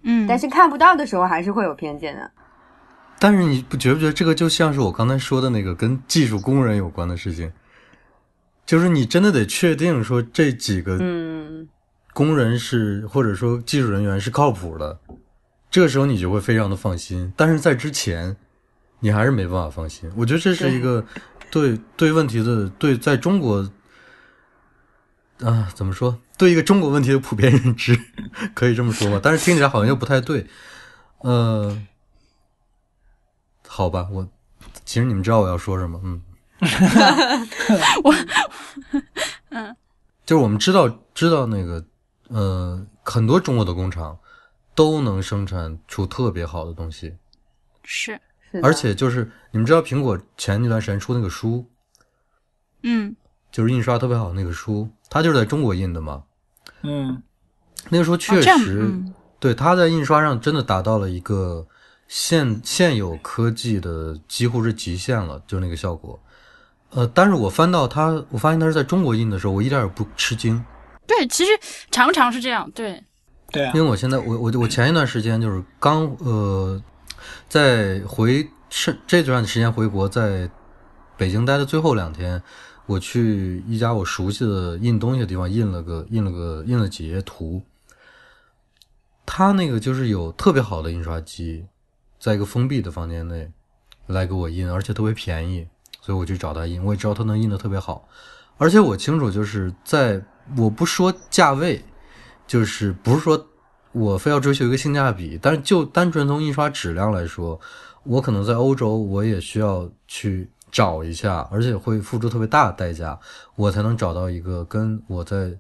[0.03, 2.29] 嗯，但是看不到的时候，还是会有偏见的。
[3.17, 7.51] 但是你不觉不觉得这个就像是我刚才说的那个跟技术工人有关的事情？
[8.65, 11.67] 就是你真的得确定说这几个嗯，
[12.19, 14.99] 工人是或者说技术人员是靠谱的，
[15.71, 17.31] 这个时候你就会非常的放心。
[17.37, 18.35] 但是在之前，
[18.99, 20.11] 你还是没办法放心。
[20.17, 21.05] 我觉得这是一个
[21.49, 23.71] 对对问题的对在中国
[25.39, 27.97] 啊怎么说对一个中国问题的普遍认知，
[28.53, 29.21] 可以这么说吧？
[29.23, 30.45] 但是听起来好像又不太对。
[31.19, 31.81] 呃，
[33.65, 34.27] 好吧，我
[34.83, 36.21] 其实你们知道我要说什么，嗯。
[38.03, 38.13] 我
[40.25, 41.81] 就是我们知道知道那个
[42.29, 44.17] 呃，很多中国的工厂
[44.73, 47.15] 都能生产出特别好的东西，
[47.83, 48.19] 是。
[48.51, 51.63] 是而且就是你们知道，苹果前一段时间出那个书，
[52.81, 53.15] 嗯。
[53.51, 56.23] 就是印刷特别好那个书，它就是在中国印的嘛。
[56.81, 57.21] 嗯。
[57.89, 59.13] 那个时候确实，嗯。
[59.39, 61.67] 对它在印刷上真的达到了一个
[62.07, 66.19] 现现有科技的几乎是极限了，就那个效果。
[66.89, 70.63] 呃，但是我翻到它，我发现它是在中国印的时候，我一点也不吃惊，
[71.09, 71.51] 对，其实
[71.89, 73.03] 常常是这样，对，
[73.51, 76.79] 对啊因为我现在我我我前一段时间就是刚呃，
[77.47, 80.47] 在回是这段时间回国，在
[81.17, 82.41] 北京待的最后两天，
[82.85, 87.63] 我去一家我熟悉的印东西的地方印了个印了个印了几页图。
[89.25, 91.65] 他那个就是有特别好的印刷机，
[92.19, 93.51] 在一个封闭的房间内
[94.05, 95.67] 来给我印，而且特别便宜，
[96.01, 96.83] 所以我去找他印。
[96.83, 98.07] 我也知道他能印的特别好，
[98.57, 100.23] 而且我清楚就是在
[100.57, 101.83] 我不说价位，
[102.47, 103.47] 就是不是说
[103.91, 107.59] 我非要追求一个性价比，但是就单纯从印刷质量来说，
[108.03, 113.19] 我可能在欧洲我也需要去找一下，而且会付出特别大的代价，
[113.55, 115.57] 我才能找到一个跟我在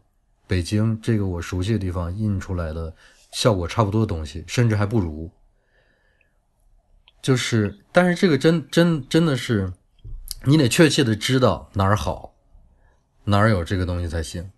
[0.47, 2.93] 北京这个我熟悉的地方印出来的
[3.31, 5.29] 效果差不多的东西，甚至还不如。
[7.21, 9.73] 就是，但是这个真真真的是，
[10.45, 12.33] 你得确切的知道哪儿好，
[13.25, 14.49] 哪儿有这个东西才行。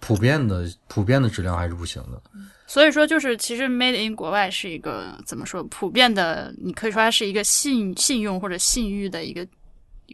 [0.00, 2.22] 普遍的普遍的质量还是不行的。
[2.66, 9.46] 所以说就是其实 Made in 国外是一个怎么说普遍的，你可以说它是一个信信用或者信誉的一个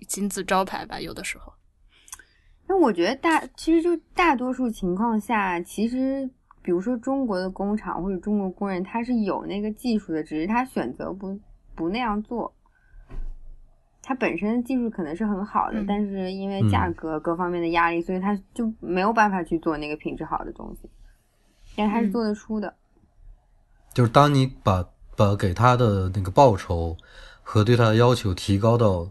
[0.08, 1.52] 金字招牌吧，有的时候。
[2.66, 6.28] 那我觉得大其实就大多数情况下，其实
[6.62, 11.38] 比如说中国的工厂或者中国工人，他是有那个技术的，只是他选择不
[11.74, 12.52] 不那样做。
[14.02, 20.88] 他本身技术可能是很好的，嗯但是因为价格各方面的压力，所以他就没有办法去做那个品质好的东西。
[21.76, 22.74] 但是他是嗯做得出的，
[23.94, 24.84] 就是当你把
[25.16, 26.96] 把给他的那个报酬
[27.42, 29.08] 和对他的要求提高到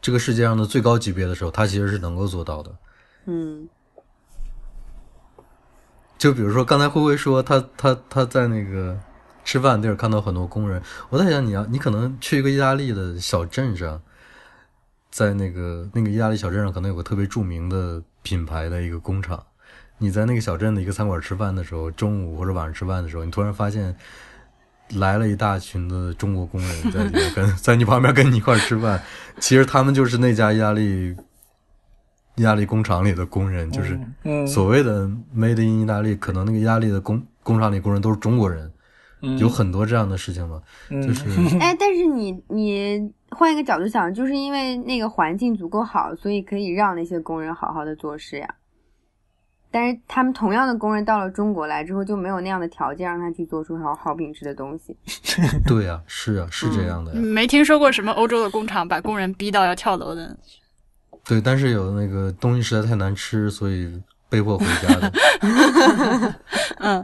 [0.00, 2.74] 这个世界上的最高级别的时候，他其实是能够做到的。
[3.26, 3.68] 嗯
[6.16, 8.98] 就比如说刚才灰灰说他他他在那个
[9.44, 10.80] 吃饭地儿看到很多工人，
[11.10, 14.00] 我在想你要你可能去一个意大利的小镇上，
[15.12, 19.40] 在那个那个意大利小镇上可能有个特别著名的品牌的一个工厂，
[19.98, 23.94] 你在那个小镇的一个餐馆吃饭的时候，中午或者晚上吃饭的时候，你突然发现。
[24.96, 29.00] 来了一大群的中国工人在里面跟 在你旁边跟你一块吃饭，
[29.38, 31.16] 其实他们就是那家意大利
[32.34, 38.70] 意大利工厂里的工人，就是嗯所谓的 “made in 意大利”，可能那个意大利的工工厂里工人都是中国人，
[39.22, 40.60] 嗯有很多这样的事情嘛。
[40.90, 41.24] 嗯就是
[41.58, 48.54] 哎，但是你你换一个角度想，就是因为那个环境足够好，所以可以让那些工人好好的做事呀。
[49.70, 54.94] 但是他们同样的工人到了中国来之后，就没有那样的条件让他去做出好好品质的东西。
[55.66, 57.18] 对呀、是啊，是这样的呀。
[57.18, 60.36] 没听说过什么欧洲的工厂把工人逼到要跳楼的。
[61.24, 65.12] 对，但是有那个东西实在太难吃，所以被迫回家的。
[66.80, 67.02] 嗯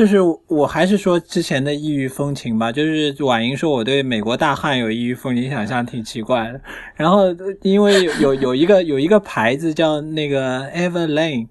[0.00, 6.58] 就是我还是说之前的异域风情吧，就是婉莹说我对美国大汉有异域风情，想象挺奇怪的。
[6.94, 7.24] 然后
[7.60, 11.48] 因为有有有一个有一个牌子叫那个 Everlane，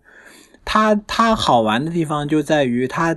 [0.66, 3.16] 它它好玩的地方就在于它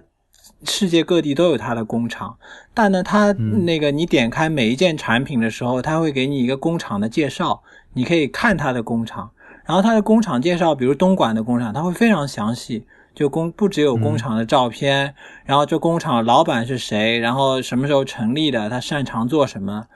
[0.65, 2.37] 世界各地都有它的工厂，
[2.75, 7.63] 但呢它嗯那个你点开每一件产品的时候，它会给你一个工厂的介绍，
[7.95, 9.31] 你可以看它的工厂。
[9.65, 12.85] 然后它的工厂介绍，比如东莞的工厂，它会非常详细，
[13.15, 19.87] 就工不只有工厂的照片，然后这工厂老板是谁，然后什么时候成立的，他擅长做什么，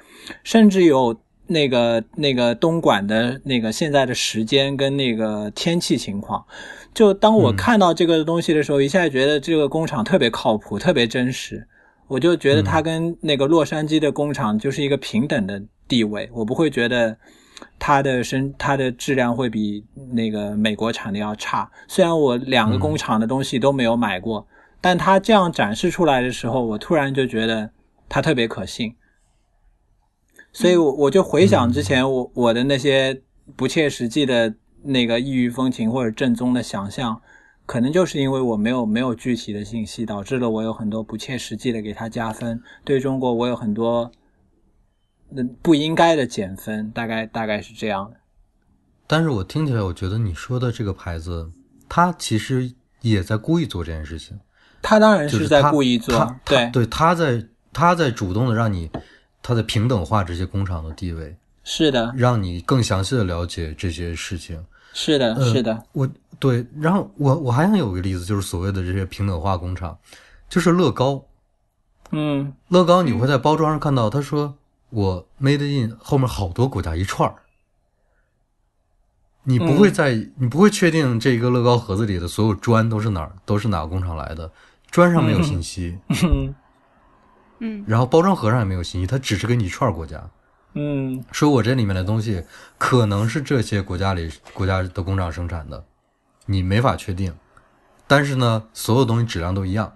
[0.45, 6.45] 甚至有那个那个东莞的那个现在的时间跟那个天气情况。
[6.93, 11.67] 就当我嗯看到这个东西的时候，一下觉得这个工厂特别靠谱，特别真实。
[12.09, 17.17] 我就觉得它跟那个洛杉矶的工厂就是一个平等的地位，我不会觉得
[17.79, 21.71] 它的生它的质量会比那个美国产的要差。
[21.88, 24.47] 虽然我两个工厂的东西都没有买过，
[24.81, 27.71] 但它这样展示出来的时候，我突然就觉得
[28.09, 28.95] 它特别可信。
[30.53, 33.21] 所以我，我就回想之前我我的那些
[33.55, 37.21] 不切实际的那个异域风情或者正宗的想象，
[37.66, 42.62] 可能就是因为我没有没有具体的信息，导致了我有很多不切实际的给它加分。
[42.85, 44.11] 对中国，我有很多嗯
[45.62, 48.11] 不应该的减分，大概大概是这样。
[48.11, 48.17] 的。
[49.07, 51.51] 但是我听起来，我觉得你说的这个牌子，
[51.89, 54.39] 它其实也在故意做这件事情，
[54.83, 58.91] 他当然是在故意做，他他对，对，他在他在主动的让你，
[59.43, 64.65] 他在平等化这些工厂的地位，是的，让你更详细的了解这些事情。
[64.93, 66.09] 是的，呃是的，我
[66.41, 69.97] 对，然后我我还想有个例子，就是所谓的这些平等化工厂，
[70.49, 71.25] 就是乐高，
[72.11, 72.53] 嗯。
[72.69, 74.57] 乐高你会在包装上看到，他说
[74.97, 77.37] 我 Made in 后面好多国家一串儿，
[79.43, 84.51] 你不会在、你不会确定这一个乐高盒子里的所有砖都是哪儿都是哪个工厂来的，
[84.91, 86.55] 砖上没有信息，嗯。
[87.61, 87.85] 嗯。
[87.87, 90.31] 然后包装盒上也没有信息，它只是给你一串儿国家，
[90.73, 91.23] 嗯。
[91.31, 92.43] 说我这里面的东西
[92.79, 95.85] 可能是这些国家里国家的工厂生产的，
[96.47, 97.35] 你没法确定，
[98.07, 99.93] 但是呢，所有东西质量都一样，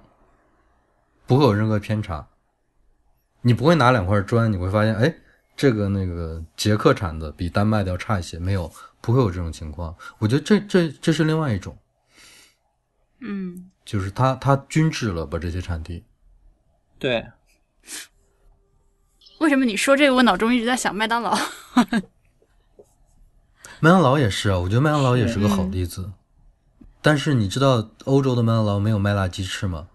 [1.26, 2.26] 不会有任何偏差。
[3.42, 5.14] 你不会拿两块砖，你会发现，哎，
[5.56, 9.94] 这个那个捷克产的比丹麦的要差一些，没有，不会有这种情况。
[10.18, 11.76] 我觉得这这这是另外一种，
[13.20, 16.04] 嗯，就是它它均质了把这些产地。
[16.98, 17.26] 对，
[19.38, 21.34] 为什么你说这个，我脑中一直在想麦当劳。
[23.82, 26.12] 麦当劳也是啊，我觉得麦当劳也是个好例子。
[27.00, 29.88] 但是你知道欧洲的麦当劳没有麦辣鸡翅吗？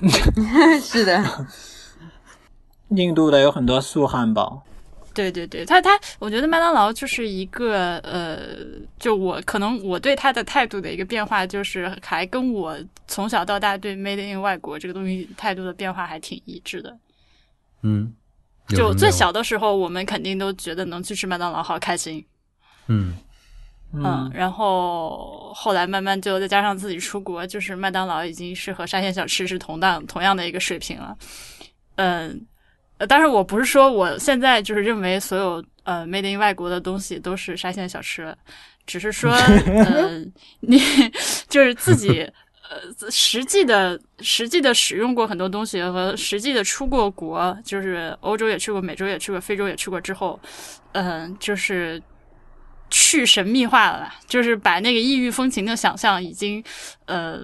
[0.80, 1.46] 是的，
[2.88, 4.62] 印度的有很多素汉堡。
[5.12, 8.56] 对对对，他他，我觉得麦当劳就是一个呃，
[8.98, 16.96] 就我可能我对他的态度的一个变化，就是还跟我从小到大对 Made in 外国这个东西态度的变化还挺一致的。
[17.82, 18.12] 嗯，
[18.68, 22.24] 就最小的时候，我们肯定都觉得能去吃麦当劳好开心，
[22.88, 23.14] 嗯。
[23.96, 31.16] 嗯，然后后来慢慢就再加上自己出国，就是麦当劳已经是和沙县小吃是同档同样的一个水平了，
[31.94, 32.44] 嗯，
[33.04, 38.34] 呃，当然我不是说我现在就是认为所有呃 made in 外国的东西都是沙县小吃，
[38.86, 39.30] 只是说，
[39.84, 40.24] 呃，
[40.60, 40.80] 你
[41.48, 42.20] 就是自己
[42.70, 50.40] 呃实际的实际的使用过很多东西和实际的出过国，就是欧洲也去过，美洲也去过，非洲也去过之后，
[50.92, 52.02] 嗯、就是。
[52.90, 56.62] 去神秘化了吧，就是把那个异域风情的想象已经，
[57.06, 57.40] 呃，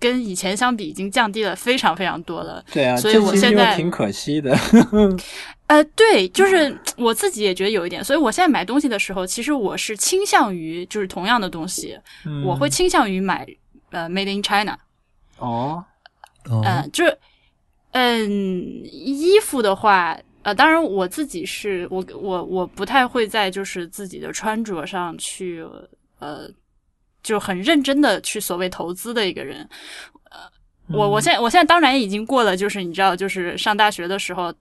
[0.00, 2.64] 跟以前相比已经降低了非常非常多了。
[2.72, 4.56] 对啊，所以这其实我现在挺可惜的。
[5.68, 13.46] 呃，对，就是我自己也觉得有一点，所以我现在买东西的时候，其实我是倾向于就是同样的东西，嗯我会倾向于买
[13.90, 14.76] 呃 Made in China，
[15.38, 15.84] 哦，
[16.50, 17.16] 嗯，呃，就是
[17.92, 25.64] 嗯，衣服的话，呃，当然我自己是我我我不太会在就是自己的穿着上去
[26.18, 26.50] 呃，
[27.22, 29.68] 就很认真的去所谓投资的一个人。
[30.30, 30.38] 呃，
[30.88, 34.52] 我我现在我现在当然已经过了，就是你知道，就是上大学的时候，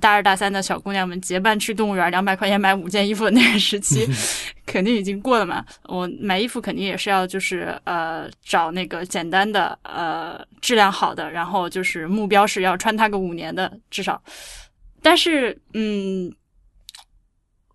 [0.00, 4.06] 大二大三的小姑娘们结伴去动物园，两百块钱买五件衣服的那个时期，
[4.66, 5.64] 肯定已经过了嘛。
[5.84, 14.20] 我买衣服肯定也是要就是呃找那个简单的呃质量好的，然后就是目标是要穿它个五年的至少。
[15.02, 16.34] 但是嗯，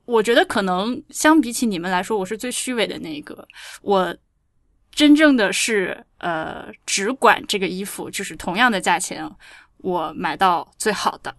[0.04, 3.48] 我觉得可能相比起你们来说，我是最虚伪的那一个。
[3.82, 4.14] 我
[4.92, 9.30] 真正的是呃只管这个衣服，就是同样的价钱，
[9.78, 11.36] 我买到最好的，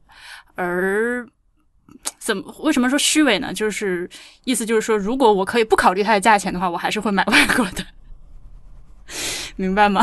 [0.54, 1.26] 而。
[2.18, 2.42] 怎么？
[2.60, 3.52] 为什么说虚伪呢？
[3.52, 4.08] 就是
[4.44, 7.86] 意思就是说，如果我可以不考虑它的价钱的话，我还是会买外国的，
[9.56, 10.02] 明白吗？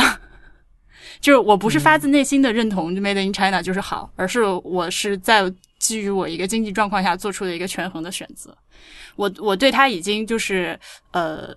[1.20, 8.56] 就是我不是发自内心的认同 Made in China 就是好，而是我是在基于我一个经济状况下做出的一个权衡的选择。
[9.16, 10.80] 我我对它已经就是
[11.12, 11.54] 呃，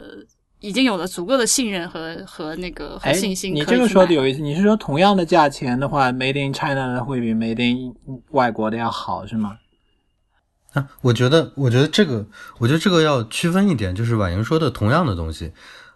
[0.62, 3.54] 已经有了足够的信任和和那个和哎，信心。
[3.54, 4.40] 你这个说的有意思。
[4.40, 7.94] 你是说同样的价钱的话，Made in China 的会比 Made in
[8.30, 9.58] 外国的要好是吗？
[10.72, 12.24] 啊，我觉得，我觉得这个，
[12.58, 15.52] 我觉得这个要区分一点，就是婉莹说的同样的东西，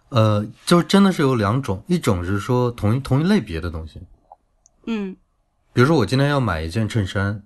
[0.09, 3.99] 呃，就真的是有两种，一种是说同一同一类别的东西，
[4.85, 5.15] 嗯
[5.73, 7.41] 比如说我今天要买一件衬衫，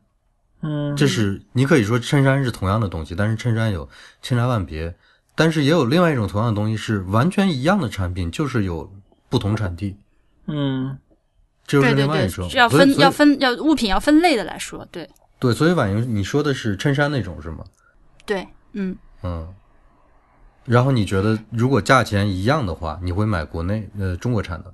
[0.62, 3.88] 嗯，这是你可以说衬衫是同样的东西，但是衬衫有
[4.22, 4.94] 千差万别，
[5.36, 8.92] 但是也有另外一种同样的东西是完全一样的产品，就是有
[9.30, 9.96] 不同产地，
[10.48, 10.98] 嗯
[11.66, 17.64] 这就是另外一种，，是要分要分要物品要分类的来说，对对，所以婉莹你说的是衬衫那种是吗？
[18.26, 18.96] 对，嗯。
[19.24, 19.48] 嗯，
[20.66, 24.74] 然后你觉得如果价钱一样的话，你会买国内呃中国产的？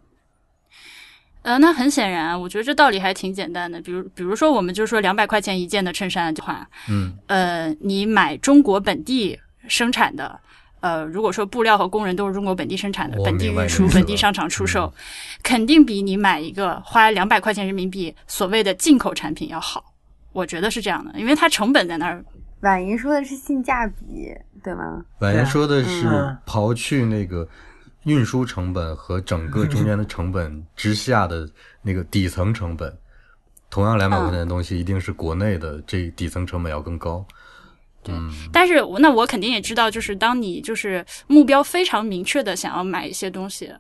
[1.43, 3.79] 呃，那很显然，我觉得这道理还挺简单的。
[3.81, 10.39] 比如，比如说，我们就说两百块钱一件的衬衫的话，嗯呃，你买中国本地生产的，
[10.80, 14.93] 呃，如果说布料和工人都是中国本地生产的，本地运输、本地商场出售，
[15.44, 19.94] 肯定比你买一个花两百块钱人民币所谓的进口产品要好。
[20.33, 22.23] 我觉得是这样的，因为它成本在那儿。
[22.62, 24.31] 婉莹说的是性价比，
[24.63, 25.04] 对吗？
[25.19, 27.48] 婉莹说的是嗯刨去那个
[28.04, 31.48] 运输成本和整个中间的成本之下的
[31.81, 32.96] 那个底层成本，
[33.69, 37.23] 同样两百块钱的东西，一定是国内的这底层成本要更高。
[37.23, 37.35] 嗯，
[38.51, 43.71] 但是我那我肯定也知道，就是当你就是目标非常明确的想要买一些东西，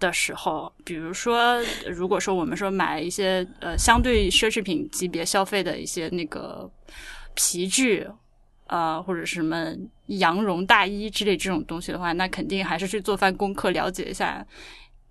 [0.00, 6.70] 的时候，比如说，如果说我们说买一些呃相对奢侈品级别消费的一些那个
[7.34, 8.06] 皮具，
[8.66, 9.72] 呃或者什么
[10.06, 14.44] 羊绒大衣之类这种东西的话，那肯定还是去做番功课，了解一下。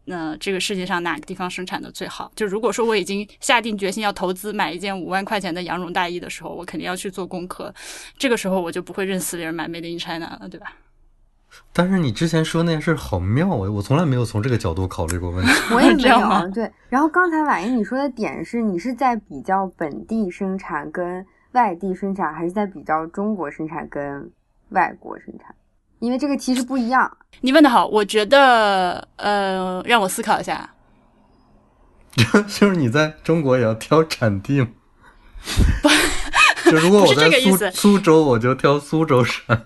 [0.05, 2.31] 那这个世界上哪个地方生产的最好？
[2.35, 7.73] 就如果说我已经下定决心要投资买一件五万块钱的羊绒大衣的时候，我肯定要去做功课。
[8.17, 10.73] 这个时候我就不会认死理儿买 Made in China 了，对吧？
[11.71, 15.51] 但是你之前说那件事好妙啊，我从来没有从这个角度考虑过问题。
[15.73, 16.71] 我也没 有对。
[16.89, 24.31] 然后刚才婉莹你说的点是，你是在比较本地生产跟外地生产，还是在比较中国生产跟
[24.69, 25.53] 外国生产？
[26.03, 27.09] 因为这个题是不一样。
[27.39, 30.69] 你问的好，我觉得呃，让我思考一下。
[32.45, 34.67] 就是你在中国也要挑产地吗？
[36.65, 39.57] 就如果我在苏苏州，我就挑苏州产。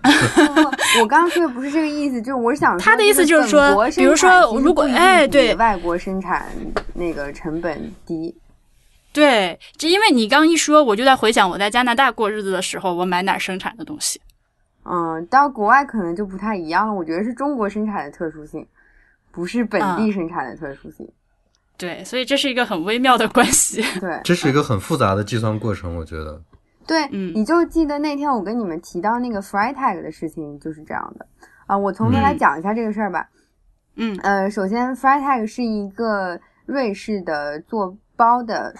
[1.00, 4.30] 我刚刚说的不是这个意思，就是我想他的意思就是说比如说
[4.60, 6.46] 如果哎对外国生产
[6.94, 8.32] 那个成本低。
[9.12, 14.20] 对，就因为你刚一说，我就在回想我在加拿大过日子的时候，我买哪儿生产的东西。
[14.84, 16.94] 嗯，到国外可能就不太一样了。
[16.94, 18.66] 我觉得是中国生产的特殊性，
[19.30, 21.06] 不是本啊地生产的特殊性。
[21.76, 23.82] 对，所以这是一个很微妙的关系。
[24.00, 26.42] 对这是一个很复杂的计算过程，我觉得。
[26.86, 31.26] 对，嗯你就记得那天我跟你们提到那个 Freitag 的事情就是这样的
[31.66, 31.76] 啊。
[31.76, 33.28] 我从头来嗯讲一下这个事儿吧。
[33.96, 38.74] 嗯呃，首先 Freitag 是一个瑞士的做包的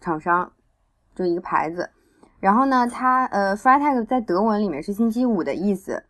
[0.00, 0.50] 厂商，
[1.14, 1.90] 就一个牌子。
[2.42, 6.02] 然后呢，它呃 Freitag 在德文里面是星期五的意思。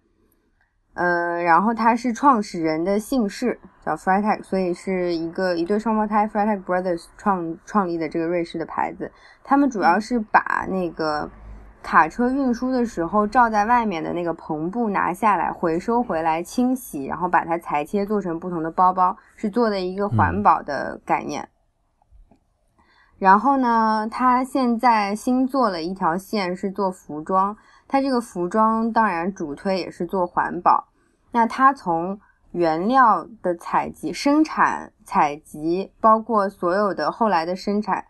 [0.94, 9.12] 呃，然后它是创始人的姓氏叫 Freitag，所以是一个一对双胞胎 Freitag Brothers 创创立的这个瑞士的牌子。
[9.44, 11.30] 他们主要是把那个
[11.82, 21.46] 卡车运输的时候罩在外面的那个篷布拿下来，回收回来清洗，然后把它裁切做成不同的包包，是做的一个环保的概念。
[23.22, 27.56] 然后呢，他现在新做了一条线是做服装，
[27.86, 30.88] 他这个服装当然主推也是做环保。
[31.30, 32.18] 那他从
[32.50, 38.04] 原料的采集、生产、采集，包括所有的后来的生产，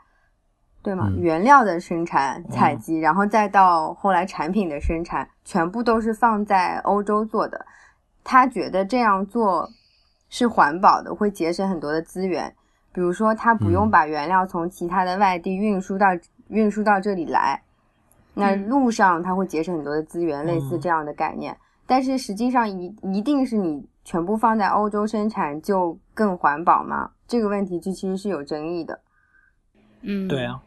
[0.83, 1.09] 对吗？
[1.11, 7.67] 嗯原料的生产、采集，然后再到后来产品的生产，全部都是放在欧洲做的。
[8.25, 9.69] 他觉得这样做
[10.31, 12.57] 是环保的，会节省很多的资源。
[12.93, 16.07] 比如说，他不用嗯把原料从其他的外地运输到
[16.49, 17.63] 运输到这里来，
[18.35, 21.57] 那嗯路上它会节省很多的资源，类似嗯这样的概念。
[21.87, 27.11] 但是实际上一一定是你全部放在欧洲生产就更环保吗？
[27.27, 29.01] 这个问题就其实是有争议的。
[30.03, 30.61] 嗯，对，啊，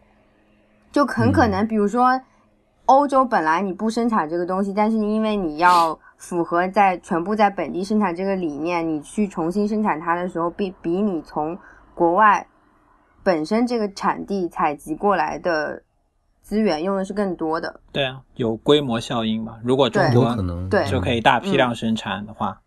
[0.91, 2.19] 就很可能，比如说，
[2.86, 11.57] 欧洲本来你不生产这个东西，但是因为你要符合在全部在本地生产这个理念，你去重新生产它的时候，比比你从
[11.96, 12.48] 国外
[13.24, 15.82] 本身这个产地采集过来的
[16.43, 17.80] 资源用的是更多的。
[17.91, 19.58] 对啊，有规模效应嘛。
[19.64, 22.62] 如果中国可能对就可以大批量生产的话，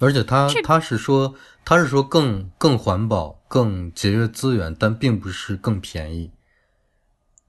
[0.00, 1.34] 而且他这他是说
[1.64, 6.32] 他是说更更环保、更节约资源，但并不是更便宜。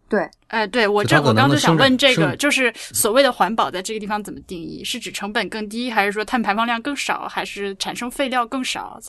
[0.08, 4.84] 对，哎，对我这我刚就想问这个，就是所谓的环保在这个地方怎么定义？
[4.84, 9.00] 是指成本更低，还是说碳排放量更少，还是产生废料更少？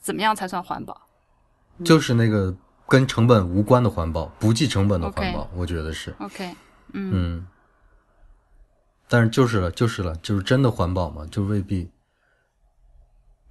[0.00, 1.08] 怎么样才算环保？
[1.84, 2.54] 就是那个
[2.86, 6.54] 跟成本无关的环保，不计成本的环保我觉得是，OK，
[6.92, 7.46] 嗯嗯。
[9.08, 11.26] 但是就是了，就是了，就是真的环保吗？
[11.30, 11.90] 就未必。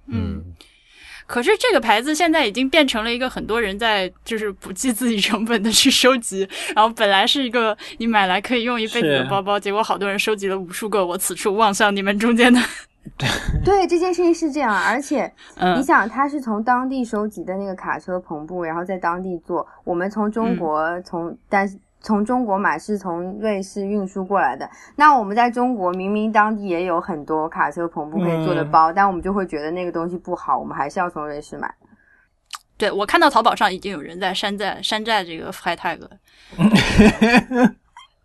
[0.06, 0.54] 嗯，
[1.30, 11.06] 可是这个牌子现在已经变成了一个很多人在就是不计自己成本的去收集，然后本来是一个你买来可以用一辈子的包包，结果好多人收集了无数个。
[11.06, 12.60] 我此处望向你们中间的，
[13.64, 19.64] 对，这件事情是这样，而且你嗯想，他是从当地收集的那个卡车篷布，然后在当地做。
[19.84, 24.68] 我们从中国从，但是从中国买是从瑞士运输过来的。
[24.96, 31.72] 那我们在中国明明当地也有很多卡车篷布可以做的嗯包，但我们就会觉得那个东西不好，我们还是要从瑞士买。
[32.76, 36.10] 对我看到淘宝上已经有人在山寨山寨这个 Freitag 了。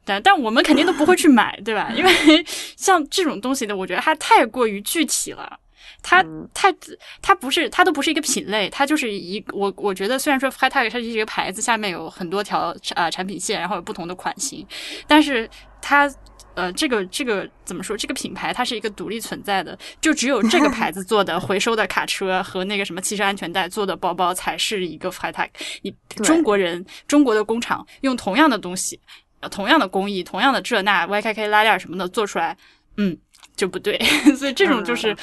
[0.05, 1.89] 但但我们肯定都不会去买，对吧？
[1.93, 2.11] 因为
[2.77, 5.59] 像这种东西的，我觉得它太过于具体了。
[6.07, 6.71] 它嗯它
[7.19, 14.63] 它不是，它都不是一个品类，它就是一我我觉得虽然说 Freitag 它是一个牌子，下面有很多条呃产品线，然后有不同的款型，
[15.07, 15.49] 但是
[15.81, 16.07] 它
[16.53, 17.97] 呃这个这个怎么说？
[17.97, 25.49] 这个品牌它是一个独立存在的，就只有这个牌子做的回收的卡车和那个什么汽车安全带做的包包才是一个 Freitag。
[25.81, 25.91] 你
[26.23, 28.99] 中国人中国的工厂用同样的东西。
[29.41, 32.57] 呃同样的工艺，同样的这那 YKK 拉链什么的做出来，
[32.95, 33.15] 嗯，
[33.55, 33.97] 就不对，
[34.37, 35.15] 所以这种就是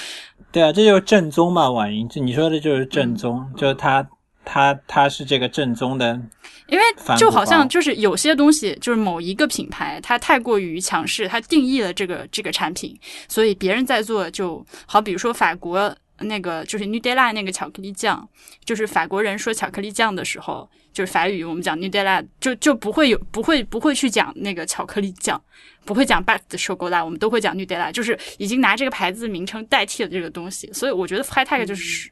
[0.51, 4.07] 对啊，这就是正宗嘛，婉莹，就你说的就是正宗，就是他
[4.45, 6.21] 他他是这个正宗的，
[6.67, 6.85] 因为
[7.17, 18.29] 就好像就是有些东西，就是某一个品牌它太过于强势，它定义了这个这个产品，所以别人在做就好，比如说法国那个就是 Nutella 那个巧克力酱，
[18.65, 25.41] 就是法国人说巧克力酱的时候，就是法语我们讲 Nutella 就就不会有不会不会去讲那个巧克力酱，
[25.85, 32.11] 不会讲 b a c 的 chocolat，我们都会讲 Nutella，就是已经拿这个牌子名称代替了这个东西，所以我觉得 high tech 就是。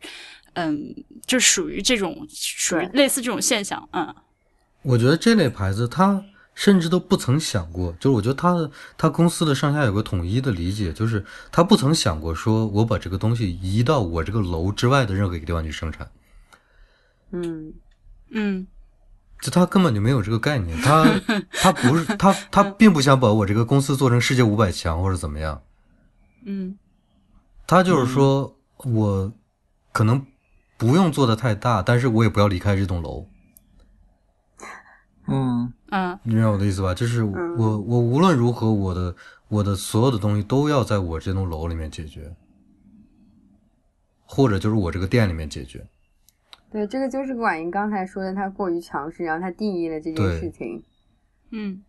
[0.54, 0.92] 嗯，
[1.24, 4.12] 就属于这种属于类似这种现象，嗯，
[4.82, 6.20] 我觉得这类牌子，他
[6.60, 16.10] 甚至都不曾想过，就是我觉得他的他公司的上下有个统一的理解，就是他不曾想过说我把这个东西移到我这个楼之外的任何一个地方去生产，
[17.30, 17.72] 嗯。
[18.28, 18.66] 嗯。
[19.40, 21.06] 就他根本就没有这个概念，他
[21.50, 25.62] 他不是他他并不想把我这个公司做成世界五百强或者怎么样，
[26.44, 26.76] 嗯。
[27.66, 28.54] 他就是说
[28.84, 29.32] 我
[29.92, 30.26] 可能
[30.76, 33.26] 不用做的太大，但是我也不要离开这栋楼。
[35.26, 36.94] 嗯嗯你明白我的意思吧？
[36.94, 39.14] 就是我、嗯我我无论如何，我的
[39.48, 42.32] 我的所有的东西都要在我这栋楼里面解决，
[44.24, 45.84] 或者就是我这个店里面解决。
[46.70, 50.82] 对，这个就是管莹刚才说的，他过于强势，然后他定义了这件事情。
[51.50, 51.82] 嗯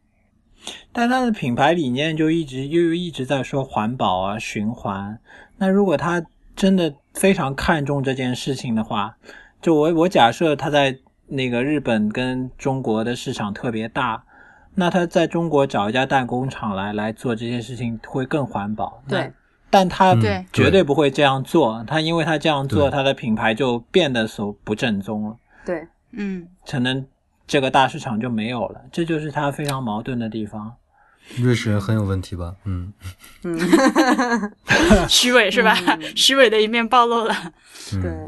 [0.92, 5.20] 但他的品牌理念就一直又一直在说环保啊、循环。
[5.58, 6.24] 那如果他
[6.56, 9.18] 真的非常看重这件事情的话，
[9.62, 11.00] 就我我假设他在
[11.32, 14.24] 那个日本跟中国的市场特别大，
[14.76, 19.02] 那他在中国找一家代工厂来来做这些事情会更环保。
[19.08, 19.32] 对，
[19.70, 20.14] 但他
[20.52, 25.36] 绝对不会这样做，他因为他这样做，他的品牌就变得所不正宗了。
[25.66, 27.06] 对，嗯可能
[27.48, 30.74] 这个大市场就没有了，这就是他非常矛盾的地方。
[31.38, 32.56] 瑞士人很有问题吧？
[32.66, 32.92] 嗯
[33.44, 33.58] 嗯，
[35.08, 35.78] 虚伪是吧？
[36.16, 37.34] 虚伪的一面暴露了。
[37.94, 38.28] 嗯，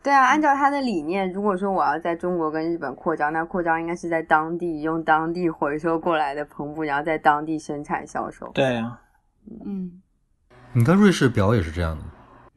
[0.00, 8.48] 对，啊，按照他的理念，如果说我要在中国跟日本扩张，那扩张应该是在当地用当地回收过来的篷布，然后在当地生产销售。
[8.54, 9.00] 对啊，
[9.66, 10.00] 嗯。
[10.72, 12.04] 你看瑞士表也是这样的，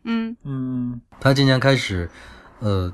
[0.03, 0.37] 嗯。
[0.43, 2.09] 嗯他今年开始，
[2.59, 2.93] 呃，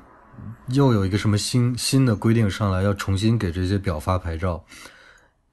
[0.68, 4.64] 又有一个什么新新的规定上来，要重新给这些表发牌照，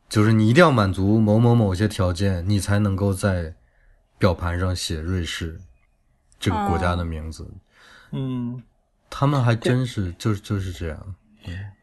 [0.07, 3.53] 就是你一定要满足某某某些条件，你才能够在
[4.17, 5.59] 表盘上写瑞士
[6.39, 7.45] 这个国家的名字。
[8.11, 8.63] 嗯。
[9.18, 11.16] 他们还真是就是就是这样。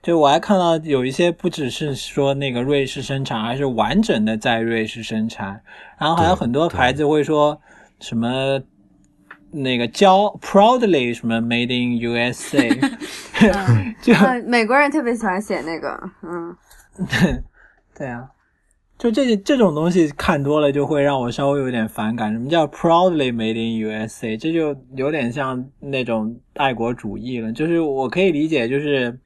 [0.03, 5.63] 就我还看到有一些不只是说那个瑞士生产，还是完整的在瑞士生产，
[5.99, 7.59] 然后还有很多牌子会说
[8.01, 8.61] 什么
[9.51, 12.69] 那个骄 proudly 什么 made in USA，
[13.41, 13.95] 嗯。
[14.03, 16.57] 就嗯，美国人特别喜欢写那个，嗯，
[17.97, 18.29] 对啊，
[19.03, 22.33] 就这这种东西看多了就会让我稍微有点反感。
[22.33, 24.37] 什么叫 proudly made in USA？
[24.37, 27.51] 这就有点像那种爱国主义了。
[27.53, 29.19] 就是我可以理解，就是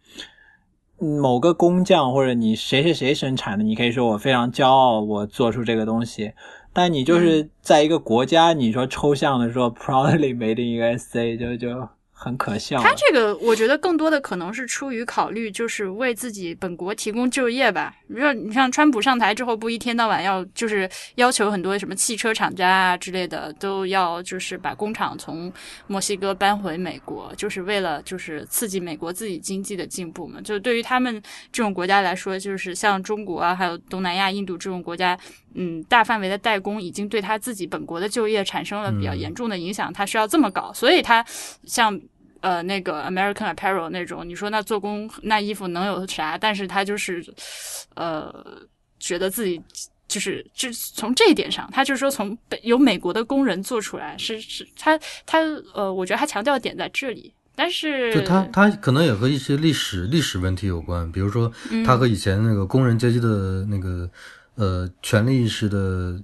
[0.99, 6.33] 嗯某个工匠或者你谁谁谁生产的，你可以说我非常骄傲，我做出这个东西。
[6.73, 11.87] 但你就是在一个国家，你说抽象的说 proudly made in USA，就就
[12.19, 12.83] 很可笑了。
[12.83, 17.95] 他这个我觉得更多的可能是出于考虑，就是为自己本国提供就业吧。
[18.09, 25.53] 比如说，你像川普上台之后，不一天到晚要就是要求很多什么汽车厂家啊之类的都要就是把工厂从
[25.89, 30.41] 墨西哥搬回美国，就是为了就是刺激美国自己经济的进步嘛。
[30.41, 35.19] 就对于他们这种国家来说，就是像中国啊，还有东南亚、印度这种国家，
[35.57, 41.25] 嗯，大范围的代工已经对他自己本国的就业产生了比较严重的影响，他需要这么搞，所以他
[41.65, 42.01] 像。
[42.43, 46.39] 呃，那个 American Apparel 那种，你说那做工那衣服能有啥？
[46.39, 47.25] 但是他就是，
[47.97, 48.33] 呃，
[49.01, 49.61] 觉得自己
[50.07, 55.41] 就是就从这一点上，他就是说从北由美国的工人做出来，是是他他
[55.75, 57.33] 呃，我觉得他强调的点在这里。
[57.57, 61.51] 但是就他他可能也和一些历史历史问题有关，比如说
[61.85, 64.09] 他和以前那个工人阶级的那个
[64.57, 66.21] 呃权力意识的，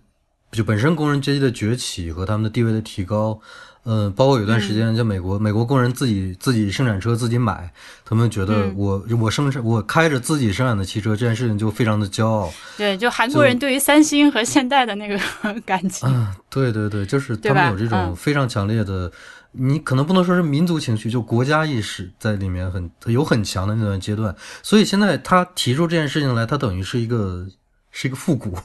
[0.51, 3.41] 就本身工人阶级的崛起和他们的地位的提高。
[3.85, 7.68] 嗯、呃，包括有段时间，在美国、美国工人自己自己生产车自己买，
[8.05, 12.49] 他们觉得我、我生产我开着自己生产的汽车这件事情就非常的骄傲。
[12.76, 15.18] 对，就韩国人对于三星和现代的那个
[15.66, 16.09] 感情。
[16.09, 19.11] 啊，对对对，就是他们有这种嗯非常强烈的，
[19.51, 24.33] 你可能不能说是民族情绪，就国家意识在里面很有很强的那段阶段。
[24.62, 27.49] 所以现在他提出这件事情来，他等于是一个
[27.93, 28.59] 是一个复古。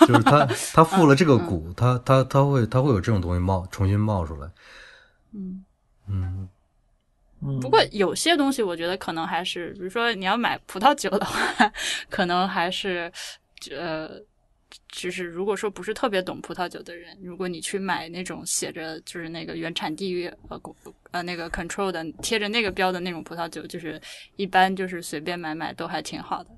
[0.00, 4.50] 就是他，他复了这个股，他他他会他会有这种东西冒重新冒出来。
[5.32, 5.64] 嗯，
[6.06, 6.48] 嗯，
[7.40, 11.72] 嗯不过有些东西我觉得可能还是，比如说你要买葡萄酒的话，
[12.10, 13.10] 可能还是
[13.70, 14.10] 呃。
[14.88, 20.60] 就是如果说不是特别懂葡萄酒的人，如果你去买那种写着就是那个原产地呃
[21.12, 24.00] 呃那个 control 的贴着那个标的那种葡萄酒，就是
[24.34, 26.50] 一般就是随便买买都还挺好的。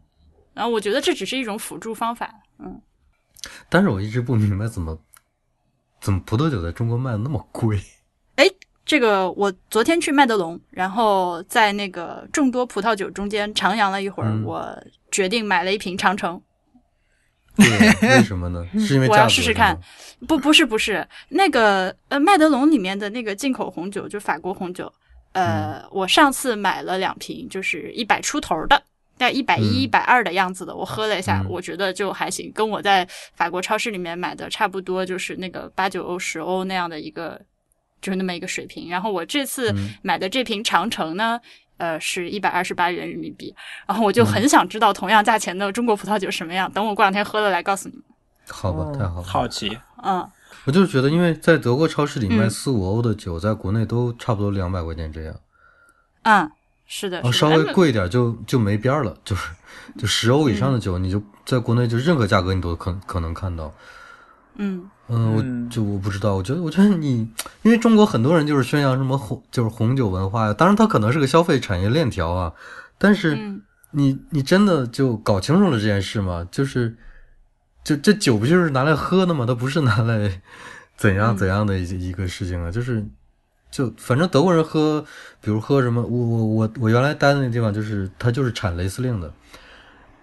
[0.56, 2.80] 然后我觉得这只是一种辅助方法，嗯。
[3.68, 4.98] 但是我一直不明白怎么
[6.00, 7.78] 怎么葡萄酒在中国卖的那么贵。
[8.36, 8.46] 哎，
[8.84, 14.66] 这个我昨天去麦德龙，然后在那个众多葡萄酒中间徜徉了一会儿，我
[15.12, 16.40] 决定买了一瓶长城。
[17.58, 18.66] 为什么呢？
[18.80, 19.78] 是因为我要试试看。
[20.26, 24.92] 不，不是，不是那个呃，麦德龙里面的那个进口红酒，就法国红酒。
[25.32, 28.82] 呃，我上次买了两瓶，就是一百出头的，
[29.16, 30.74] 在一百一、一百二的样子的。
[30.74, 37.40] 我喝了一下，我觉得就还行，跟我在法国超市里面买的差不多，就是那个八九欧、十欧那样的一个，
[38.00, 38.88] 就是那么一个水平。
[38.88, 41.40] 然后我这次买的这瓶长城呢。
[41.78, 43.54] 呃，是一百二十八元人民币，
[43.86, 46.72] 然后我就很想知道同样价钱的中国葡萄酒什么样。
[46.72, 48.04] 等我过两天喝了来告诉你们。
[48.48, 49.22] 好吧，太好了。
[49.22, 49.78] 好奇。
[50.02, 50.26] 嗯。
[50.64, 55.36] 我就是觉得，因为在德国超市里卖四五欧的酒，在国内都差不多两百块钱这样。
[56.22, 56.50] 嗯，
[56.86, 57.20] 是的。
[57.22, 59.50] 哦，稍微贵一点就就没边了，就是
[59.98, 63.72] 就十欧以上的酒，你就在国内就任何价格你都可可能看到。
[64.56, 64.88] 嗯。
[65.08, 67.30] 嗯，我就我不知道，我觉得，我觉得你，
[67.62, 70.52] 因为中国很多人就是宣扬什么红，就是红酒文化呀。
[70.52, 72.52] 当然，它可能是个消费产业链条啊。
[72.98, 73.60] 但是，
[73.92, 76.44] 你你真的就搞清楚了这件事吗？
[76.50, 76.96] 就是，
[77.84, 79.44] 就这酒不就是拿来喝的吗？
[79.46, 80.42] 它不是拿来
[80.98, 82.68] 怎样怎样的一一个事情啊。
[82.68, 83.06] 就是，
[83.70, 85.04] 就反正德国人喝，
[85.40, 89.32] 比如喝什么，我我我我原来待的那地方就是，它就是产雷司令的。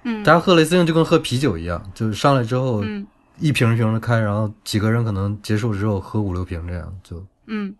[0.03, 2.83] 嗯，大家喝雷司令就跟喝啤酒一样，就是上来之后。
[3.39, 7.75] 一瓶一瓶的开，然后几个人可能结束之后喝五六瓶，这样就嗯，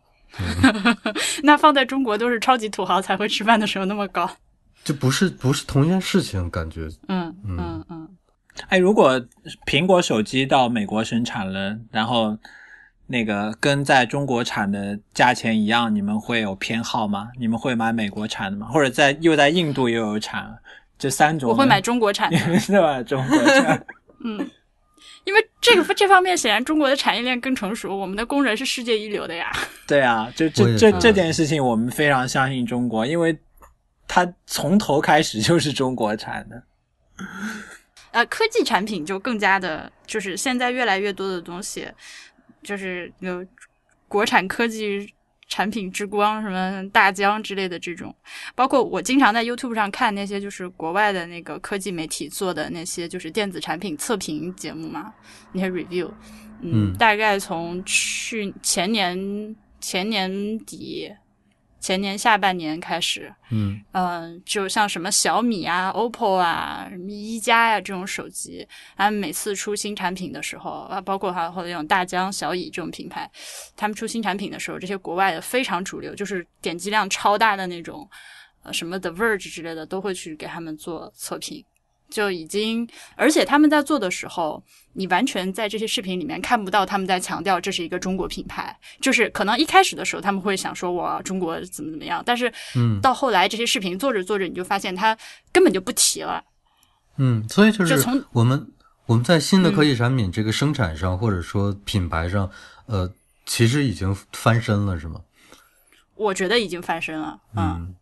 [1.43, 4.27] 那放在中国都是超级土豪才会吃饭的时候那么高，
[4.83, 8.09] 就不是不是同一件事情，感觉嗯嗯嗯。
[8.69, 9.21] 哎，如果
[9.67, 12.35] 苹果手机到美国生产了，然后
[13.07, 17.29] 那个跟在中国产的价钱一样，你们会有偏好吗？
[17.39, 18.67] 你们会买美国产的吗？
[18.67, 20.57] 或者在又在印度又有产，
[20.97, 23.01] 这三种我会买中国产的， 是吧？
[23.03, 23.85] 中国产，
[24.23, 24.49] 嗯。
[25.25, 29.49] 因为这个这方面显然中国的产业链更成熟，我们的工人是世界一流的呀。
[29.87, 33.37] 对啊，就这这这件事情，我们非常相信中国，因为
[34.05, 36.63] 它从头开始就是中国产的。
[38.11, 41.87] 呃，科技产品就更加的，就是现在越来越多的东西，
[42.63, 43.45] 就是有
[44.07, 45.13] 国产科技。
[45.49, 48.15] 产品之光，什么大疆之类的这种，
[48.55, 55.13] 包括我经常在 YouTube 上看那些就是国外的那个科技媒体做的那些就是电子产品测评节目嘛，
[55.51, 56.09] 那些 review，
[56.61, 61.13] 嗯，大概从去前年前年底。
[61.83, 68.65] 前年下半年开始，嗯嗯，就像什么小米啊、OPPO 啊、什么一加呀这种手机，
[68.95, 73.29] 他们每次出新产品的时候啊，包括还有或者那种大疆、小蚁这种品牌，
[73.75, 78.09] 他们出新产品的时候，这些国外的非常主流，就是点击量超大的那种，
[78.63, 81.65] 呃，什么 The Verge 之类的，都会去给他们做测评。
[82.13, 88.77] 就已经，而且他们在做的时候，你完全在这些视频里面看不到他们在强调这是一个中国品牌。
[89.01, 95.17] 就是可能一开始的时候他们会想说我中国怎么怎么样，但是嗯，到后来这些视频做着做着，你就发现他
[95.51, 96.43] 根本就不提了。
[97.17, 98.71] 嗯，所以就是从我们
[99.07, 102.47] 我们在新的科技产品这个生产上，或者说品牌上，
[102.85, 103.11] 呃，
[103.45, 105.19] 其实已经翻身了，是吗？
[106.15, 107.63] 我觉得已经翻身了，嗯。
[107.63, 107.95] 嗯，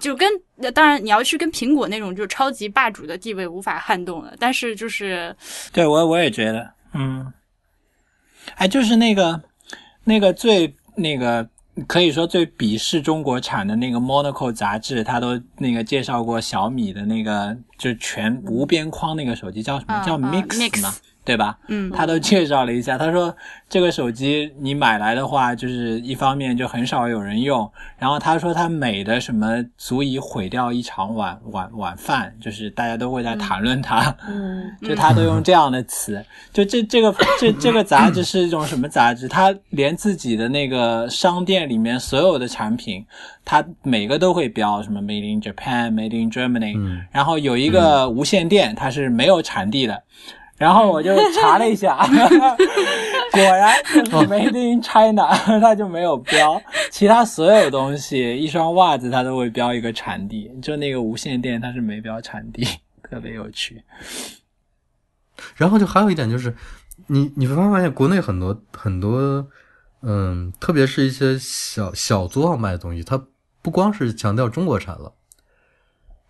[0.00, 0.30] 就跟
[0.74, 5.34] 当然你要去跟苹果那种就是超级霸主的地位无法撼动了，但是就是
[5.72, 7.32] 对我我也觉得，嗯，
[8.56, 9.42] 哎，就是那个
[10.04, 11.48] 那个最那个
[11.86, 20.02] 可以说最鄙视中国产的那个 Monaco 杂志，他都那个介绍过小米的那个就全无边框那个手机叫什么？
[20.04, 20.94] 叫 Mix 吗？
[21.24, 21.56] 对吧？
[21.68, 22.98] 嗯，他都介绍了一下。
[22.98, 23.34] 他说
[23.68, 34.14] 这个手机你买来的话，就是一方面就很少有人用，然后他说它美的什么足以毁掉一场晚晚晚饭，就是大家都会在谈论它。
[34.28, 36.24] 嗯， 就他都用这样的词。
[36.52, 39.28] 就这这个这这个杂志是一种什么杂志？
[39.28, 43.06] 他连自己的那个商店里面所有的产品，
[43.44, 46.74] 他每个都会标什么 Made in Japan, Made in Germany。
[46.76, 50.02] 嗯，然后有一个无线电，它是没有产地的。
[50.62, 55.26] 然后我就查了一下， 果然就是 Made in China，
[55.60, 56.62] 它就没有标。
[56.88, 62.64] 其他所有东西，一双袜子它都会标一个产地，就那个无线电它是没标产地，
[63.10, 63.82] 特别有趣。
[65.56, 66.54] 然后就还有一点就是，
[67.08, 69.44] 你你会发现国内很多很多，
[70.02, 73.20] 嗯，特别是一些小小作坊卖的东西，它
[73.62, 75.12] 不光是强调中国产了，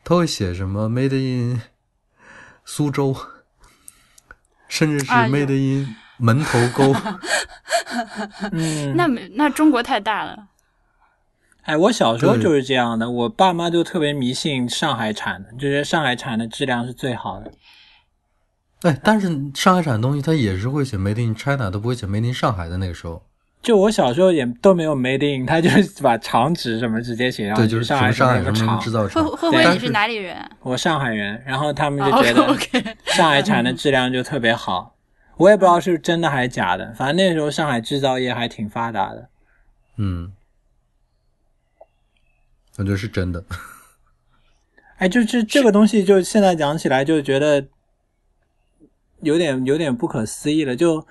[0.03, 1.61] 它会写什么 Made in
[2.65, 3.15] 苏州。
[4.73, 6.95] 甚至是 Made in 门头沟。
[8.53, 10.49] 嗯，那没那中国太大了。
[11.65, 17.53] 哎，我小时候就是这样的，我爸妈就特别迷信上海产的，就觉得上海产的质量是最好的。
[18.81, 23.23] 哎，但是上海产的东西它也是会写 Made in China，都不会写 Made in 上海的那个时候。
[23.63, 27.63] 就我小时候也都没有 made in，他就是把厂址什么直接写上去。
[27.63, 29.25] 对，就是上海上海什么那个厂，慧制造厂。
[29.25, 30.37] 慧慧，但是你是哪里人？
[30.61, 34.97] 我上海人，然后他们哦就觉得 OK， 上海产的质量就特别好。
[35.37, 39.29] 我也不知道是真的还是假的，反正那时候上海制造业还挺发达的。
[39.97, 40.33] 嗯，
[42.77, 43.45] 我觉得是真的。
[44.99, 47.65] 哎，就这这个东西，就现在讲起来就觉得
[49.21, 50.77] 有点有点不可思议了。
[50.77, 51.07] 就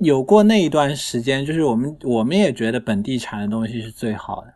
[0.00, 4.52] 有过那一段时间，就是我们我们也觉得本地产的东西是最好的，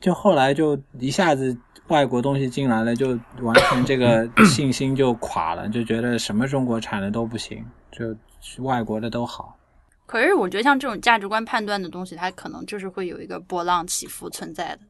[0.00, 1.56] 就后来就一下子
[1.88, 8.16] 外国东西进来了，就完全这个 信心就垮了，就觉得什么中国产的都不行，就
[8.62, 9.56] 外国的都好。
[10.04, 14.80] 可是我觉得像这种价值观判断的东西，它可能就是会有一个波浪起伏存在的。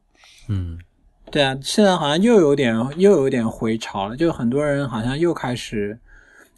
[0.49, 0.77] 嗯，
[1.31, 5.97] 对啊，现在好像又有点又有点回潮了，就很多人好像又开始，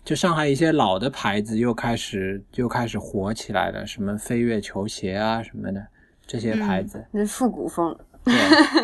[0.06, 5.86] 就上海一些老的牌子又开始又开始火起来了，什么飞跃球鞋啊什么的
[6.28, 8.34] 这些牌子，那复古风，对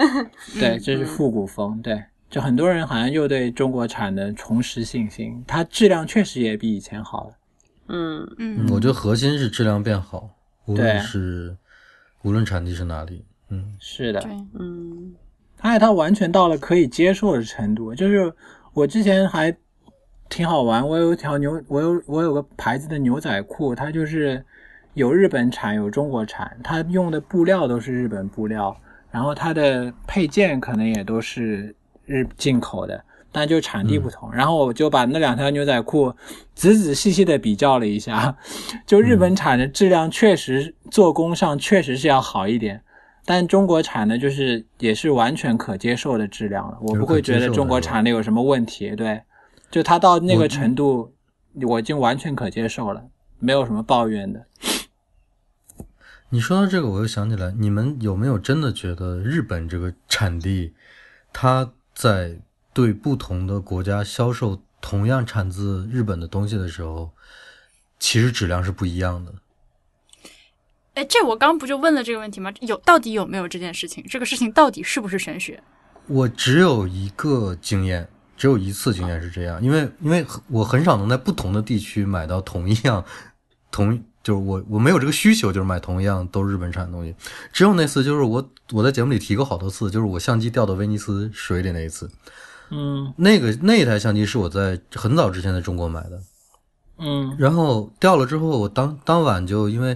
[0.59, 7.33] 对，嗯这是复古风，对，就很多人好像又对中国产的重拾信心，它质量确实也比以前好了。
[7.87, 10.29] 嗯，嗯，我觉得核心是质量变好，
[10.65, 11.55] 无论是
[12.23, 13.23] 无论产地是哪里。
[13.49, 14.21] 嗯，是的，
[14.57, 15.13] 嗯，
[15.59, 17.93] 而且它完全到了可以接受的程度。
[17.93, 18.33] 就是
[18.73, 19.53] 我之前还
[20.31, 24.43] 挺好玩，我有一条牛，我有我有个牌子的牛仔裤，它就是
[24.93, 28.75] 有日本产有中国产，它用的布料都是日本布料，
[29.11, 31.75] 然后它的配件可能也都是
[32.05, 33.03] 日进口的。
[33.33, 36.13] 但就产地不同，然后我就把那两条牛仔裤
[36.53, 38.35] 仔仔细细的比较了一下，
[38.85, 42.81] 就日本产的质量确实做工上确实是要好一点，
[43.23, 48.93] 但中国产的就是也是完全可接受的质量了，我不会觉得中国产的有什么问题。
[48.97, 49.21] 对，
[49.71, 51.13] 就他到那个程度，
[51.67, 53.03] 我已经完全可接受了，
[53.39, 54.45] 没有什么抱怨的。
[56.29, 60.73] 你说到这个，我又想起来，你们有没有真的觉得日本这个产地，
[61.33, 62.39] 它在
[62.73, 67.11] 对不同的国家销售同样产自日本的东西的时候，
[67.99, 69.33] 其实质量是不一样的？
[70.93, 72.51] 哎，这我刚不就问了这个问题吗？
[72.61, 74.05] 有到底有没有这件事情？
[74.09, 75.61] 这个事情到底是不是玄学？
[76.07, 78.09] 我只有一个经验，
[78.41, 83.05] 只有一次经验是这样，因为因为我很少能在不同的地区买到同一样，
[83.69, 87.13] 同就是我我没有这个需求，就是买同一样都是日本产的东西。
[87.53, 92.09] 只有那次，就是我我在节目里提过好多次，就是我相机掉到威尼斯水里那一次。
[92.71, 96.19] 嗯那个那台相机是我在很早之前在中国买的，
[96.97, 99.95] 嗯然后掉了之后，我当当晚就因为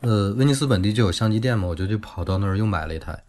[0.00, 3.22] 呃威尼斯本地就有相机店嘛，我就去跑到那儿又买了一台。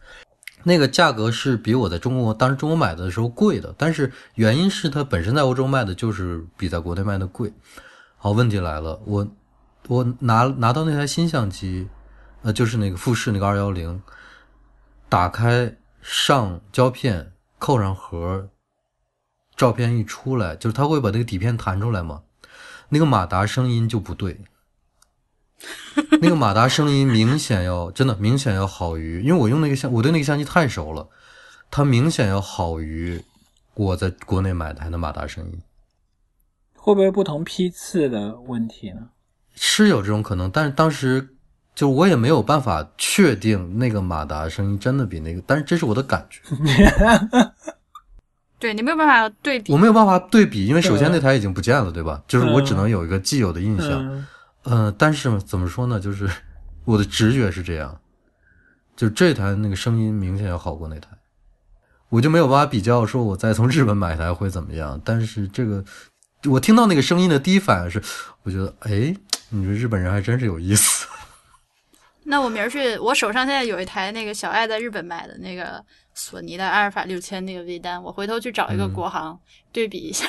[0.68, 7.54] 那个价格是比我在中国当时中国买的时候贵的，但是原因是它本身在欧洲卖的就是比在国内卖的贵。
[8.18, 9.28] 好，问题来了，我
[9.88, 11.88] 我拿拿到那台新相机，
[12.42, 14.02] 呃，就是那个富士那个二幺零，
[15.08, 18.50] 打开上胶片，扣上盒，
[19.56, 22.24] 照片一出来，就是它会把那个底片弹出来嘛，
[22.90, 24.42] 那个马达声音就不对。
[26.22, 31.08] 那个马达声音明显要真的明显要好于，因为我用那个相，我对那个相机太熟了，
[31.70, 33.24] 它明显要好于
[33.74, 35.60] 我在国内买台的马达声音，
[36.76, 39.10] 会不会不同批次的问题呢？
[39.56, 41.30] 是有这种可能，但是当时
[41.74, 46.42] 就我也没有办法确定那个马达声音真的比那个，但是这是我的感觉，
[48.60, 49.78] 对你没有办法对比我。
[49.78, 52.22] 没有办法对比，因为首先那台已经不见了，对吧？
[52.28, 54.26] 就是我只能有一个既有的印象，嗯
[54.66, 56.00] 呃，但是怎么说呢？
[56.00, 56.30] 就是
[56.84, 58.00] 我的直觉是这样，
[58.96, 61.10] 就这台那个声音明显要好过那台，
[62.10, 65.00] 我就没有办法比较说我再从日本买台会怎么样。
[65.06, 65.84] 但是这个
[66.50, 68.02] 我听到那个声音的第一反应是，
[68.44, 69.16] 我觉得哎，
[69.50, 71.08] 你说日本人还真是有意思。
[72.28, 75.84] 那我明儿去，我手上现在有一台那个小爱在日本买的那个
[76.16, 79.40] 索尼的阿尔法六千那个微单，我回头去找一个嗯国行、
[79.72, 80.26] 对比一下。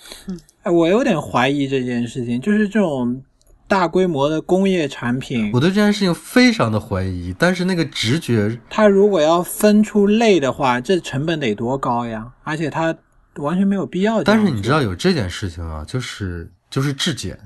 [0.64, 3.24] 哎，我有点怀疑这件事情，就是这种
[3.70, 12.32] 大规模的工业产品我，对这件事情非常的怀疑，但是那个直觉，它如果要分出类的话，这成本得多高呀？
[12.42, 12.92] 而且它
[13.36, 14.24] 完全没有必要。
[14.24, 17.38] 但是你知道有这件事情啊，就是就是质检，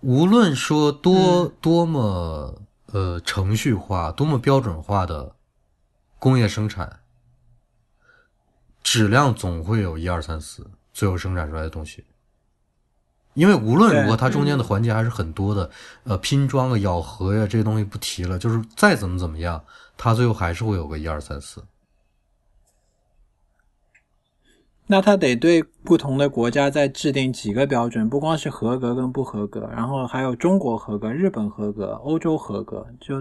[0.00, 2.60] 无论说多、多么
[2.92, 5.34] 呃程序化、多么标准化的
[6.18, 7.00] 工业生产，
[8.82, 12.04] 质量总会有一二三四，最后生产出来的东西，
[13.36, 15.70] 因为无论如何，它中间的环节还是很多的，
[16.04, 19.62] 呃，拼装啊、咬合呀、这些东西不提了，就是再怎么怎么样，
[19.96, 21.62] 它最后还是会有个一二三四。
[24.88, 33.20] 那他得对不同的国家再制定几个标准，不光是合格跟不合格，然后还有中国合格、日本合格、欧洲合格，就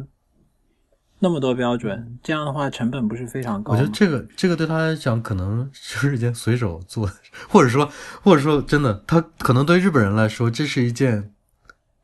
[1.20, 3.72] 那么多标准，这样的话成本不是非常高？
[3.74, 7.14] 我觉得这个这个对他来讲，可能就是一件随手做的，
[7.50, 7.90] 或者说
[8.22, 11.32] 或者说真的，他可能对日本人来说，这是一件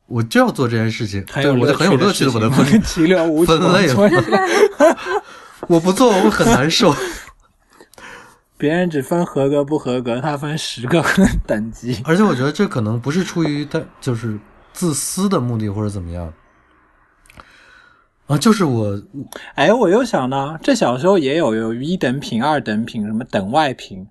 [0.07, 2.65] 我就要做这件事情，对我就很有乐趣的把它分
[3.03, 3.95] 类了
[5.67, 6.93] 我不做我会很难受。
[8.57, 11.03] 别人只分合格不合格，他分十个
[11.47, 11.99] 等级。
[12.03, 14.39] 而且我觉得这可能不是出于他就是
[14.71, 16.31] 自私的目的或者怎么样
[18.31, 18.97] 啊，就是我
[19.55, 24.07] 哎，我又想到，这小时候也有有一等品、二等品，什么等外品，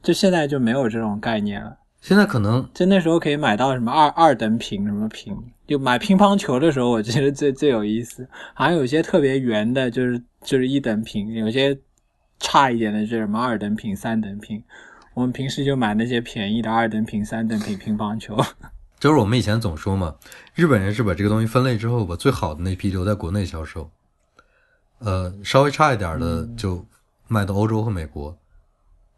[0.00, 1.76] 就现在就没有这种概念了。
[2.00, 8.24] 现在可能就那时候可以买到什么二二等品什么品，就买乒乓球的时候，我觉得最最有意思。
[8.52, 11.76] 好像有些特别圆的，就是就是一等品；有些
[12.38, 14.62] 差一点的，就是什么二等品、三等品。
[15.14, 18.36] 我们平时就买那些便宜的二等品、三等品乒乓球。
[19.04, 20.14] 就是我们以前总说嘛，
[20.54, 23.90] 日本人是把这个东西分类之后，把最好的那批留在国内销售，
[25.00, 26.82] 呃，稍微差一点的就
[27.28, 28.34] 卖到欧洲和美国，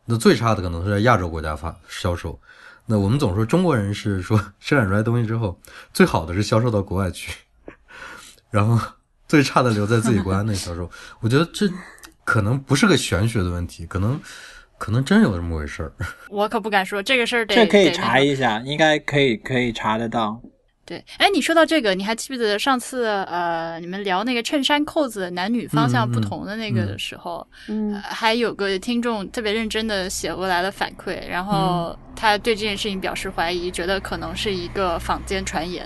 [0.06, 2.36] 那最差的可能是在亚洲国家发销售。
[2.86, 5.56] 那我们总说中国人是说 生产出来东西之后，
[5.92, 7.32] 最好的是销售到国外去，
[8.50, 8.76] 然后
[9.28, 10.90] 最差的留在自己国家内销售。
[11.20, 11.70] 我觉得这
[12.24, 14.20] 可能不是个玄学的问题，可能
[14.78, 15.92] 可能真有这么回事儿。
[16.30, 20.40] 我可不敢说这个事儿得这可以查一下，应该可以可以查得到。
[20.84, 35.84] 对，哎，你说到这个，你还记不记得上次呃，你们聊那个衬衫扣子男女方向不同的那个的时候，嗯呃还有个听众特别认真的写过来了反馈，然后他对这件事情表示怀疑，觉得可能是一个坊间传言，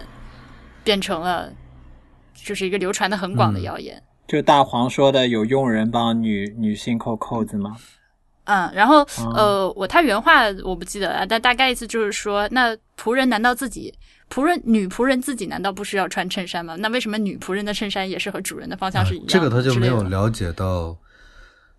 [0.84, 1.50] 变成了
[2.34, 4.02] 就是一个流传的很广的谣言。
[4.28, 7.74] 就大黄说的，有佣人帮女女性扣扣子吗？
[8.50, 13.94] 嗯，然后哦呃，我他原话我不记得了，但大概意思就是说，那仆人难道自己
[14.28, 16.74] 仆人女仆人自己难道不需要穿衬衫吗？
[16.80, 19.32] 那为什么女仆人的衬衫也是和主人的方向是一样的？
[19.32, 20.96] 啊这个他就没有了解到，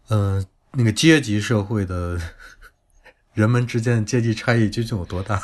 [0.08, 0.42] 呃，
[0.72, 2.18] 那个阶级社会的
[3.34, 5.42] 人们之间的阶级差异究竟有多大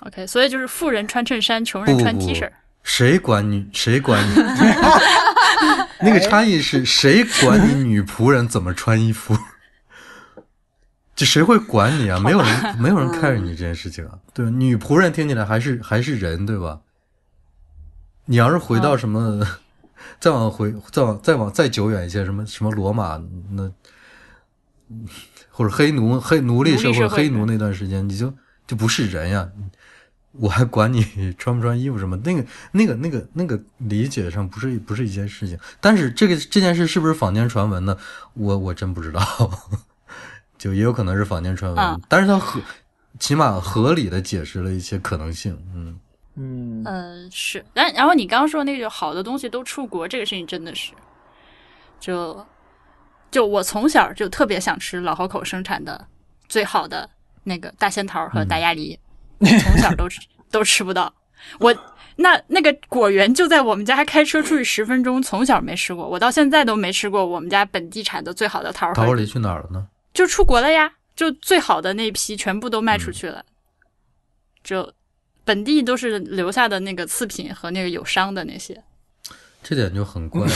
[0.00, 2.50] ？OK，所以就是富人穿衬衫，穷人穿 T 恤。
[2.82, 3.68] 谁管你？
[3.72, 4.34] 谁管你？
[6.02, 9.36] 那个差异是谁管你女仆人怎么穿衣服？
[11.16, 12.20] 就谁会管你啊？
[12.20, 14.16] 没有人，没有人 care 你这件事情啊。
[14.32, 16.80] 对，女仆人听起来还是还是人，对吧？
[18.26, 19.44] 你要是回到什么，
[20.20, 23.20] 再往回，再往再往再久远一些，什么什么罗马
[23.50, 23.68] 那，
[25.50, 28.32] 或者黑奴黑奴隶社会奴隶社会黑奴那段时间，你就
[28.68, 29.48] 就不是人呀。
[30.32, 31.04] 我还管你
[31.38, 32.16] 穿不穿衣服什么？
[32.18, 35.58] 那个、那个、那个、那个理解上不是不是一件事情。
[35.80, 37.96] 但是这个这件事是不是坊间传闻呢？
[38.34, 39.20] 我我真不知道，
[40.58, 41.82] 就也有可能是坊间传闻。
[41.82, 42.60] 啊但是它合
[43.18, 45.58] 起码合理的解释了一些可能性。
[45.74, 45.98] 嗯，
[46.36, 47.64] 嗯，嗯，是。
[47.74, 50.92] 然然后你刚刚说那个好的东西都出国，这个事情真的是，
[51.98, 52.46] 就
[53.30, 56.06] 就我从小就特别想吃老河口生产的
[56.48, 57.08] 最好的
[57.42, 58.96] 那个大仙桃和大鸭梨，
[59.40, 60.20] 从小都吃
[60.50, 61.12] 都吃不到。
[61.60, 61.74] 我
[62.16, 69.86] 那那个果园就在我们家，开车出去十分钟，从小没吃过，我到现在都没吃过我们家本地产的最好的桃和桃李去哪儿了呢？
[70.12, 73.44] 就出国了呀，就最好的那批全部都卖出去了，
[74.64, 74.92] 就
[75.44, 78.82] 本地都是留下的那个次品和那个有伤的那些。
[79.62, 80.46] 这点就很怪，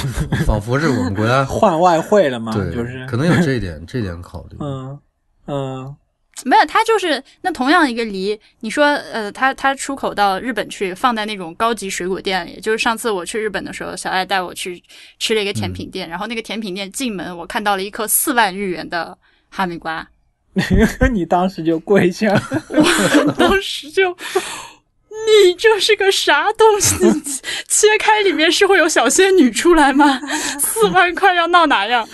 [0.47, 4.57] 仿佛是我们国家 换外汇了嘛，对，就是可能有这一点这一点考虑。
[4.61, 4.99] 嗯
[5.47, 5.97] 嗯
[6.45, 12.61] 没有，它就是那同样一个梨，你说呃，它它出口到日本去，放在那种高级水果店里。
[12.61, 14.83] 就是上次我去日本的时候，小爱带我去
[15.19, 19.17] 吃了一个甜品店，然后那个甜品店进门，我看到了一颗四万日元的
[19.51, 20.07] 哈密瓜，
[21.13, 22.33] 你当时就跪下，
[22.69, 26.97] 我当时就，你这是个啥东西？
[27.69, 30.21] 切开里面是会有小仙女出来吗？
[30.59, 32.09] 四万块要闹哪样？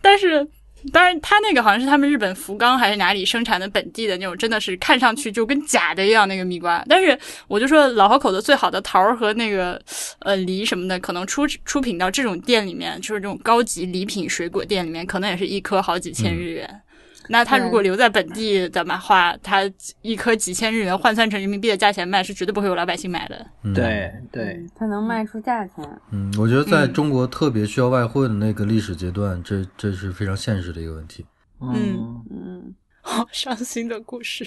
[0.00, 0.48] 但是，
[0.90, 6.84] 当然，他那个好像是他们日本福冈还是哪里生产的本地的那种，真的是看上去就跟假的一样那个蜜瓜。
[6.88, 7.16] 但是，
[7.46, 9.80] 我就说老河口的最好的桃儿和那个
[10.20, 16.82] 呃梨什么的，可能出出品到这种店里面，就是这种高级礼品水果店里面，可能也是一颗好几千日元。
[17.28, 19.62] 那他如果留在本地的话，他
[20.02, 23.46] 一颗几千日元换算成人民币的价钱卖，是绝对不会有老百姓买的。
[23.62, 25.88] 嗯、，对对，他能卖出价钱。
[26.10, 31.24] 嗯，我觉得在嗯中国特别需要外汇的那个历史阶段，这这是非常现实的一个问题。
[31.60, 34.44] 嗯嗯，好伤心的故事。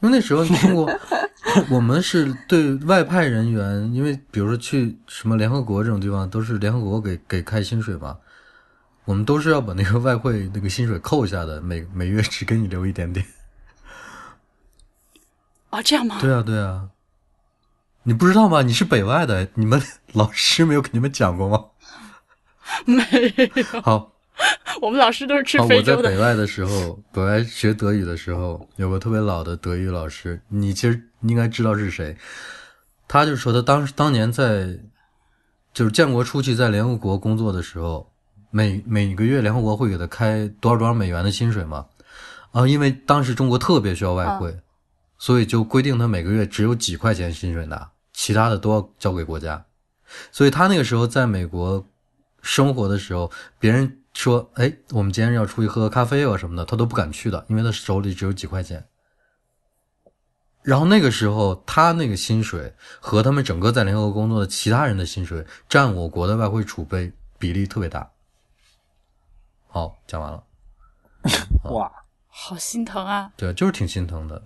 [0.00, 0.88] 因为那时候中国，
[1.70, 8.16] 我们是对外派人员，因为比如说去什么联合国这种地方，都是联合国给给开薪水嘛，
[9.08, 13.24] 我们都是要把那个外汇那个薪水扣下的，每每月只给你留一点点。
[15.70, 16.18] 哦，这样吗？
[16.20, 16.90] 对啊，对啊，
[18.02, 18.60] 你不知道吗？
[18.60, 19.82] 你是北外的，你们
[20.12, 21.64] 老师没有给你们讲过吗？
[22.84, 23.02] 没
[23.72, 24.12] 有，好，
[24.82, 26.10] 我们老师都是去好，我在非洲的。
[26.10, 32.14] 北外的时候，北外学德语的时候，有个特别老的德语老师，你其实应该知道是谁。
[33.08, 34.78] 他就说他当时当年在
[35.72, 38.12] 就是建国初期在联合国工作的时候，
[38.50, 41.86] 每每个月联合国会给他开多少多少美元的薪水嘛，
[42.52, 44.58] 啊，因为当时中国特别需要外汇，
[45.18, 49.64] 所以就规定他每个月只有几块钱薪水拿，其他的都要交给国家。
[50.32, 51.86] 所以他那个时候在美国
[52.40, 58.86] 生活的时候，别人说：“哎，我们今天要出去喝个咖啡啊什么的”，他都不敢去的，因为他手里只有几块钱。
[60.62, 68.10] 然后那个时候，他那个薪水和他们整个在联合国工作的其他人的薪水占我国的外汇储备比例特别大。
[69.68, 70.42] 好，讲完了。
[71.70, 71.90] 哇，
[72.26, 73.30] 好心疼啊！
[73.36, 74.42] 对，就是挺心疼的。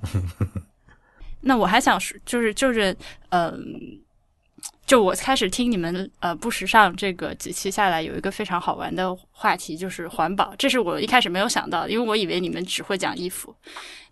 [1.40, 2.96] 那我还想说，就是就是，
[3.30, 3.58] 嗯、
[4.86, 10.54] 就我开始听你们呃不时尚这个几期下来，有一个非常好玩的话题，就是环保。
[10.58, 13.54] 这是我一开始没有想到，因为我以为你们只会讲衣服，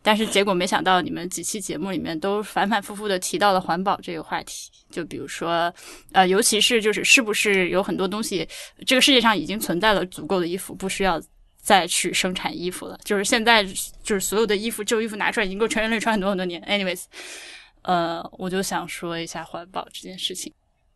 [0.02, 4.70] 但是结果没想到你们几期节目里面都反反复复的提到了环保这个话题。
[4.90, 5.72] 就比如说，
[6.12, 8.48] 呃，尤其是就是是不是有很多东西，
[8.86, 11.20] 这个世界上已经存在了足够的衣服，不需要。
[11.62, 13.62] 再去生产衣服了，就是现在
[14.02, 16.58] 就是所有的衣服旧衣服拿出来已经够全人类穿很多很多年。
[16.62, 17.02] anyways，
[17.82, 20.52] 呃，我就想说一下环保这件事情。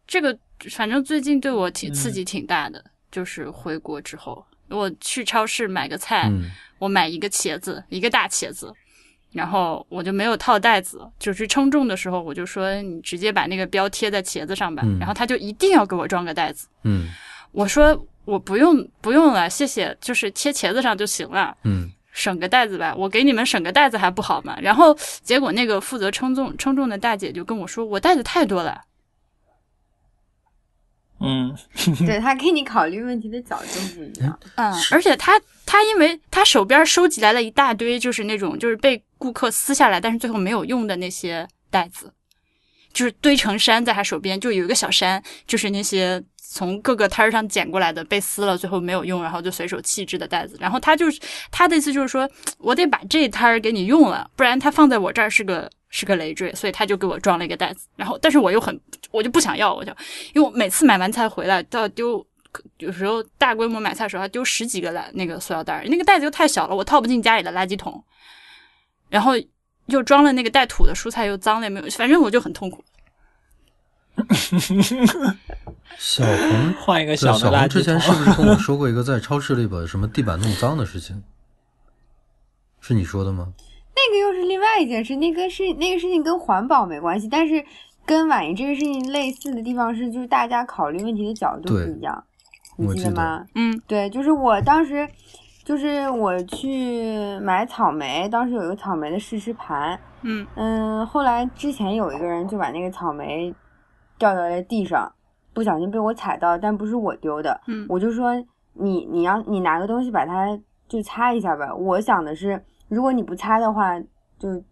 [0.07, 0.37] 这个
[0.71, 8.71] 反正最近对我挺刺激挺大的，就是回国之后，我去超市买个菜，嗯我买一个茄子，一个大茄子，
[9.33, 16.69] 然后我就没有套袋子，就是称重的时候，我就说你直接把那个标贴在茄子上吧，嗯然后他就一定要给我装个袋子。
[16.83, 17.09] 嗯
[17.53, 21.57] 我说我不用不用了，谢谢，就是贴茄子上就行了。
[21.63, 24.57] 嗯省个袋子吧，我给你们省个袋子还不好吗？
[24.63, 28.81] 然后结果那个负责称重称重的大姐就跟我说，我袋子太多了。
[31.21, 31.57] 嗯，
[32.07, 34.39] 对他给你考虑问题的角度不一样。
[34.57, 42.13] 嗯，而且他他因为他手边收集来了一大堆，就是那种就是被顾客撕下来，但是最后没有用的那些袋子，
[42.93, 46.23] 就是堆成山在他手边，就有一个小山，就是那些
[46.55, 50.57] 从各个摊儿上捡过来的被撕了，最后没有用，然后就随手弃置的袋子。
[50.61, 57.89] 然后他就是他的意思就是说我得把这摊儿给你用了，不然他放在我这儿是个是个累赘，所以他就给我装了一个袋子。
[57.97, 58.81] 然后但是我又很
[59.11, 59.91] 我就不想要，我就
[60.33, 62.25] 因为我每次买完菜回来都要丢。
[62.79, 68.01] 有时候大规模买菜的时候，还丢十几个篮那个塑料袋儿，那个袋子又太小了，我套不进家里的垃圾桶。
[69.09, 69.33] 然后
[69.87, 72.85] 又装了那个带土的蔬菜，又脏了，也没有，反正我就很痛苦。
[75.99, 78.13] 小红换一个小红小的垃圾之前是。
[78.13, 81.23] 不是跟我说过一个在超市里把什么地板弄脏的事情？
[82.81, 83.53] 是你说的吗？
[83.97, 87.65] 那个又是另外一件事，那个是那个事情跟环保没关系，但是
[88.05, 92.25] 跟婉莹这个事情类似的地方是，就是大家考虑问题的角度不一样，
[92.77, 93.47] 你我记得记得吗？
[93.55, 95.09] 嗯对，就是我当时，
[95.65, 103.55] 就是我去买草莓，当时有一个草莓的试吃盘，嗯嗯，后来之前有一个人就把那个草莓
[104.25, 105.13] 掉在了地上，
[105.53, 108.35] 不小心被我踩到，但不是我丢的，嗯我就说
[108.73, 110.59] 你你要你拿个东西把它
[110.89, 111.75] 就擦一下吧。
[111.75, 112.59] 我想的是，
[112.89, 114.01] 如果你不擦的话，
[114.39, 114.63] 就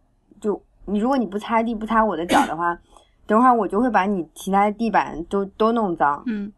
[0.41, 2.79] 就你如果你不擦地不擦我的脚的话，
[3.27, 6.23] 等会儿我就会把你其他的地板都都弄脏。
[6.25, 6.51] 嗯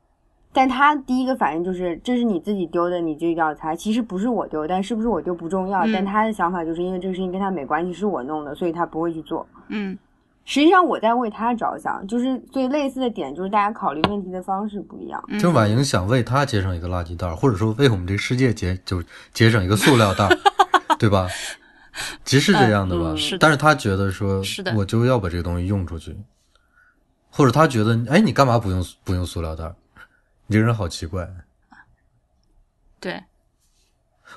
[0.57, 3.75] 但他第一个反应就是这是你自己丢的，你就要擦。
[3.75, 9.45] 其实不是我丢，但是不是我丢不重要，嗯但他的想法就是因为这个事情跟他没关系，是我弄的，所以他不会去做。
[9.67, 9.99] 嗯
[10.45, 15.23] 实际上我在为他着想，就是最类似的点就是大家考虑问题的方式不一样。
[15.29, 20.29] 嗯，就婉莹想为他节省一个垃圾袋，或者说为我们这个世界节就节省一个塑料袋，
[20.99, 21.27] 对吧？
[22.25, 23.13] 其实是这样的吧？
[23.13, 26.17] 嗯是的但是他觉得说，是的我就要把这个东西用出去，
[27.31, 29.73] 或者他觉得，哎，你干嘛不用不用塑料袋？
[30.47, 31.27] 你这个人好奇怪。
[33.01, 33.23] 对，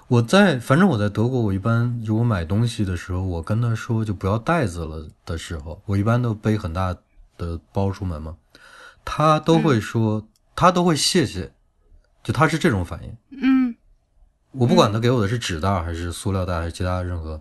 [0.08, 6.96] 我在反正我在德国，我一般如果买东西的时候，我跟他说就不要袋子了的时候，我一般都背很大
[7.38, 8.38] 的包出门嘛，
[9.04, 11.52] 他都会说，他都会谢谢，
[12.24, 13.18] 就他是这种反应。
[13.42, 13.76] 嗯。
[14.52, 17.40] 我不管他给我的是纸袋还是塑料袋还是其他任何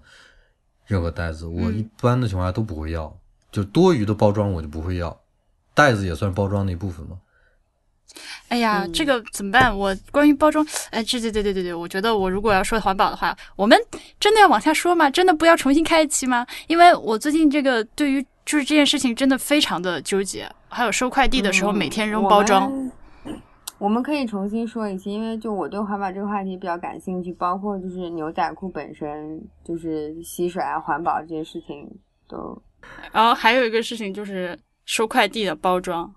[0.86, 3.16] 任何袋子，我一般的情况下都不会要，
[3.52, 5.16] 就多余的包装我就不会要，
[5.72, 7.16] 袋子也算包装的一部分嘛。
[8.48, 9.76] 哎呀，嗯这个怎么办？
[9.76, 13.78] 我关于包装，哎，这对对对对对，我觉得我如果要说环保的话，我们
[14.18, 15.10] 真的要往下说吗？
[15.10, 16.46] 真的不要重新开一期吗？
[16.66, 22.92] 因为我最近这个对于就是这件事情真的非常的纠结，还有收快递的时候嗯每天扔包装，我们。
[23.78, 31.86] 我们可以重新说一期，因为就我对环保这个话题比较感兴趣，包括就是牛仔裤本身就是吸水啊、环保这些事情
[32.26, 32.58] 都
[33.12, 36.10] 然后还有一个事情就是收快递的包装，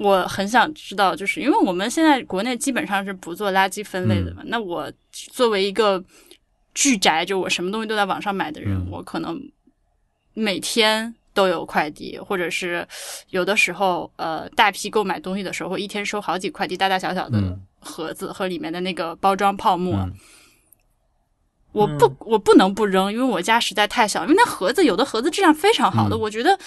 [0.00, 6.02] 我很想知道，就是因为我们现在国内基本上是不做垃圾分类的嘛，那我作为一个
[6.74, 9.38] 巨宅，就我什么东西都在网上买的人，嗯我可能
[10.32, 12.86] 每天都有快递，或者是
[13.28, 19.96] 有的时候呃大批购买东西的时候，一天收好几快递，大大小小的嗯盒子和里面的那个包装泡沫。
[19.96, 20.12] 嗯
[21.72, 24.24] 我不，我不能不扔，因为我家实在太小。
[24.24, 26.58] 因为那盒子有的盒子质量非常好的，嗯我觉得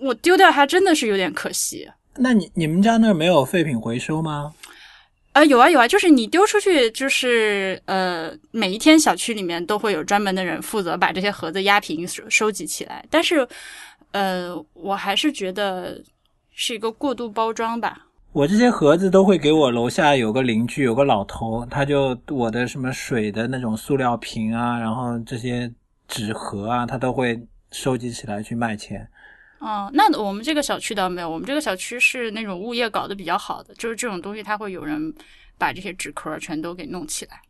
[0.00, 1.88] 我丢掉它真的是有点可惜。
[2.16, 4.52] 那你你们家那儿没有废品回收吗？
[5.32, 13.04] 啊，有啊有啊，就是你丢出去，就是呃，每一天小区里面都会有专门的人负责把这些盒子压平收收集起来。
[13.08, 13.46] 但是，
[14.10, 16.02] 呃，我还是觉得
[16.52, 18.06] 是一个过度包装吧。
[18.32, 25.72] 我这些盒子都会给我楼下有个邻居，有个老头，他就我的什么水的那种塑料瓶啊，然后这些
[26.08, 27.40] 纸盒啊，他都会
[27.70, 29.08] 收集起来去卖钱。
[29.60, 35.14] 哦，那我们这个小区倒没有，我们这个小区是那种物业搞得比较好的，就是这种东西，它会有人
[35.58, 37.40] 把这些纸壳全都给弄起来。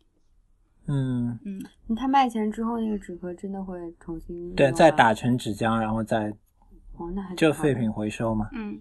[0.87, 6.27] 嗯嗯，他卖钱之后，那个纸壳真的会重新对，再打成纸浆，然后再
[6.97, 8.49] 哦，那还就废品回收嘛。
[8.53, 8.79] 嗯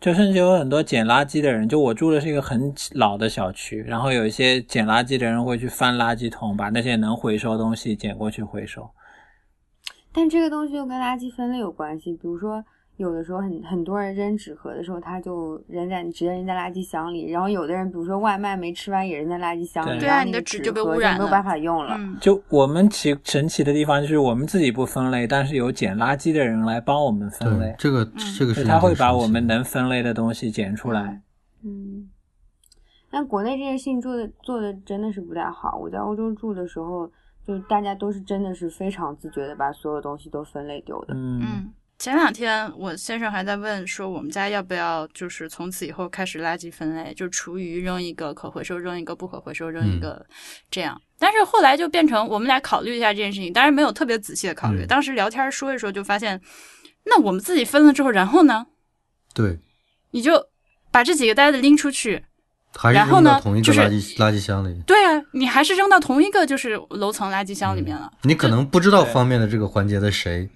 [0.00, 8.90] 就甚至有很多捡垃圾的人，就我住的是一个很老的小区，然后有一些捡垃圾的人会去翻垃圾桶，把那些能回收的东西捡过去回收。
[10.12, 12.62] 但这个东西又跟垃圾分类有关系，比如说
[12.98, 21.96] 有的时候很很多人扔纸盒的时候，他就扔在直接扔在垃圾箱里，然后有的人比如说外卖没吃完也扔在垃圾箱里，对对啊然后你的纸就被污染了没有办法用了。
[21.98, 28.04] 嗯就我们奇神奇的地方就是我们自己不分类，但是有捡垃圾的人来帮我们分类，，这个
[28.38, 31.22] 这个是他会把我们能分类的东西捡出来。
[31.64, 32.08] 嗯，
[33.10, 35.78] 但国内这件事情做的做的真的是不太好。
[35.78, 37.10] 我在欧洲住的时候，
[37.46, 41.14] 就大家都是真的是非常自觉的把所有东西都分类丢的。
[41.14, 41.72] 嗯，嗯。
[41.98, 50.26] 前两天我先生还在问说，我们家要不要就是从此以后开始垃圾分类，就厨余扔一个，可回收扔一个，不可回收扔一个，
[50.68, 51.00] 这样。
[51.16, 54.82] 但是后来就变成我们俩考虑一下这件事情，当然没有特别仔细的考虑。
[54.82, 56.40] 嗯当时聊天说一说，就发现，
[57.04, 58.66] 那我们自己分了之后，然后呢，
[59.32, 59.60] 对，
[60.10, 60.48] 你就
[60.90, 62.24] 把这几个袋子拎出去，
[62.76, 64.82] 还是扔到同一个就是垃圾垃圾箱里。
[64.86, 68.10] 对啊，你还是扔到同一个就是楼层垃圾箱里面了。
[68.22, 70.48] 你可能不知道方便的这个环节的谁，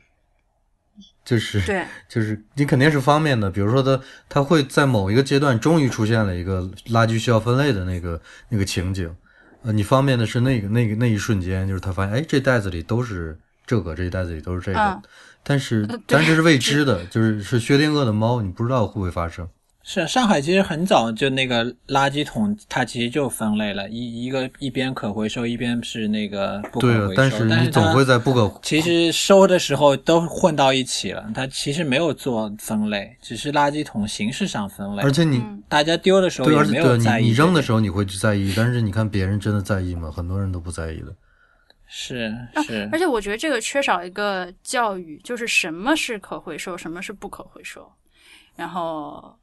[1.24, 9.14] 就是对，就是你肯定是方便的，比如说他他会在某一个阶段终于出现了一个垃圾需要分类的那个那个情景，
[9.62, 15.02] 呃，你方便的是那个那个那一瞬间，就是他发现哎这袋子里都是这个，这一袋子里都是这个，嗯
[15.48, 19.48] 但是但这是未知的，就是是薛定谔的猫，你不知道会不会发生。
[19.88, 35.02] 是啊上海其实很早就那个垃圾桶，它其实就分类了，一一个一边可回收，一边是那个不可回收。，对啊但是你总会在不可其实收的时候都混到一起了，它其实没有做分类，只是垃圾桶形式上分类。
[35.04, 40.10] 而且你、嗯大家丢的时候对，也没而且对有在意你你扔的时候你会去在意，但是你看别人真的在意吗？
[40.10, 41.14] 很多人都不在意的。
[41.86, 42.34] 是
[42.66, 47.88] 是啊而，且我觉得这个缺少一个教育，就是什么是可回收，什么是不可回收。
[48.56, 49.36] 然后，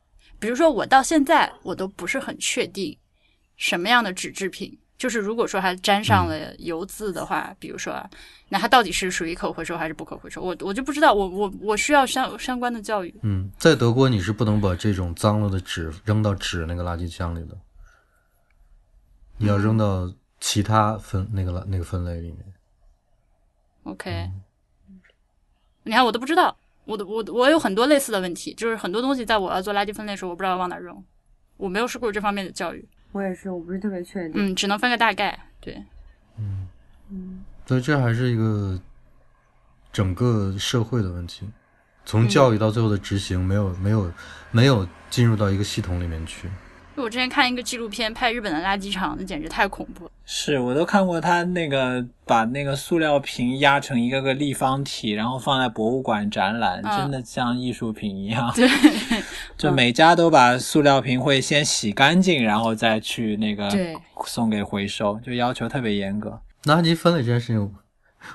[0.44, 2.98] 比如说我到现在我都不是很确定
[3.56, 8.10] 什么样的纸制品，就是如果说它沾上了油渍的话，比如说啊，
[8.50, 13.16] 那它到底是属于可回收还是不可回收，我我就不知道，我我我需要相相关的教育。
[13.24, 17.58] 嗯，在德国你是不能把这种脏了的纸扔到纸那个垃圾箱里的，
[19.38, 22.40] 你要扔到其他分那个垃那个分类里面。
[23.84, 24.30] OK，
[25.84, 31.04] 你看我都不知道，我的我我有很多类似的问题，就是很多东西在我要做垃圾分类的时候，我不知道往哪扔，
[31.58, 34.34] 我没有受过这方面的教育，我也是，我不是特别确定。
[34.36, 35.84] 嗯，只能分个大概，对。
[36.38, 38.78] 嗯所以这还是一个
[39.92, 41.48] 整个社会的问题，
[42.04, 44.12] 从教育到最后的执行，没有没有
[44.52, 46.50] 没有进入到一个系统里面去。
[46.96, 50.12] 我之前看一个纪录片，拍日本的垃圾场，那简直太恐怖了。
[50.26, 58.52] 是我都看过他那个把那个塑料瓶压成一个个立方体，然后放在博物馆展览，嗯真的像艺术品一样。
[58.56, 58.70] 对，
[59.58, 63.70] 就每家都把塑料瓶会先洗干净，然后再去那个
[64.26, 66.40] 送给回收，就要求特别严格。
[66.64, 67.76] 垃圾分类这件事情，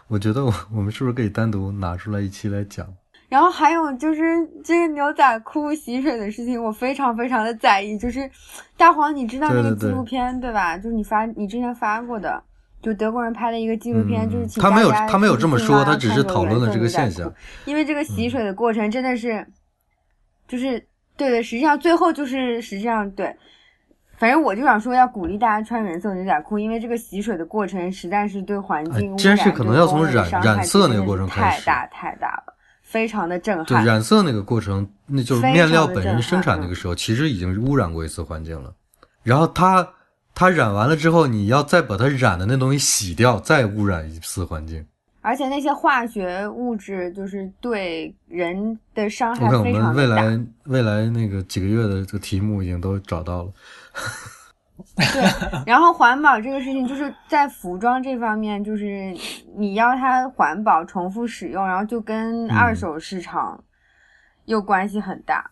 [0.09, 2.86] 我觉得我我们是不是可以单独拿出来一期来讲？
[3.29, 4.23] 然后还有就是
[4.65, 7.99] 这个牛仔裤洗水的事情，我非常非常的在意。
[7.99, 8.31] 就是
[8.77, 10.77] 大黄，你知道那个纪录片对吧？
[10.77, 12.43] 就是你发你之前发过的，
[12.83, 17.33] 就德国人拍的一个纪录片，嗯就是请他没有他没有这么说他只是讨论了这个现象
[17.67, 19.47] 因为这个洗水的过程真的是，
[20.47, 20.83] 就是
[21.17, 23.37] 对的，实际上最后就是实际上对。
[24.17, 32.53] 反正我就想说，要鼓励大家穿原色牛仔裤，因为这个洗水的过程实在是对环境污是染对可能要从染染色那个过程开始太大太大了，
[32.90, 33.85] 非常的震撼对。
[33.85, 38.73] 染色那个过程，那就是面料本身生产那个时候，其实已经污染过一次环境了。
[39.23, 39.86] 然后它
[40.35, 44.86] 它染完了之后，你要再把它染的那东西洗掉，再污染一次环境。
[45.20, 50.06] 而且那些化学物质就是对人的伤害我看我们未。
[50.06, 53.52] 来未来那个几个月的这个题目已经都找到了。
[54.97, 59.15] 对，然后环保这个事情，就是在服装这方面，就是
[59.57, 63.63] 你要它环保、重复使用，然后就跟嗯二手市场
[64.45, 65.51] 又关系很大。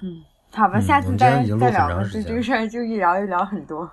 [0.00, 0.22] 嗯，
[0.52, 3.90] 好吧，嗯下次再再聊吧，长时间就这个事儿就一聊一聊很多。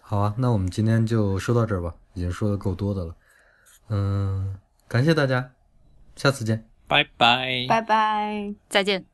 [0.00, 3.14] 好啊，那我们今天就说到这儿吧，已经说的够多的了。
[3.88, 4.56] 嗯，
[4.86, 5.50] 感谢大家，
[6.16, 6.64] 下次见。
[6.86, 7.66] 拜拜。
[7.68, 8.54] 拜拜。
[8.68, 9.13] 再见。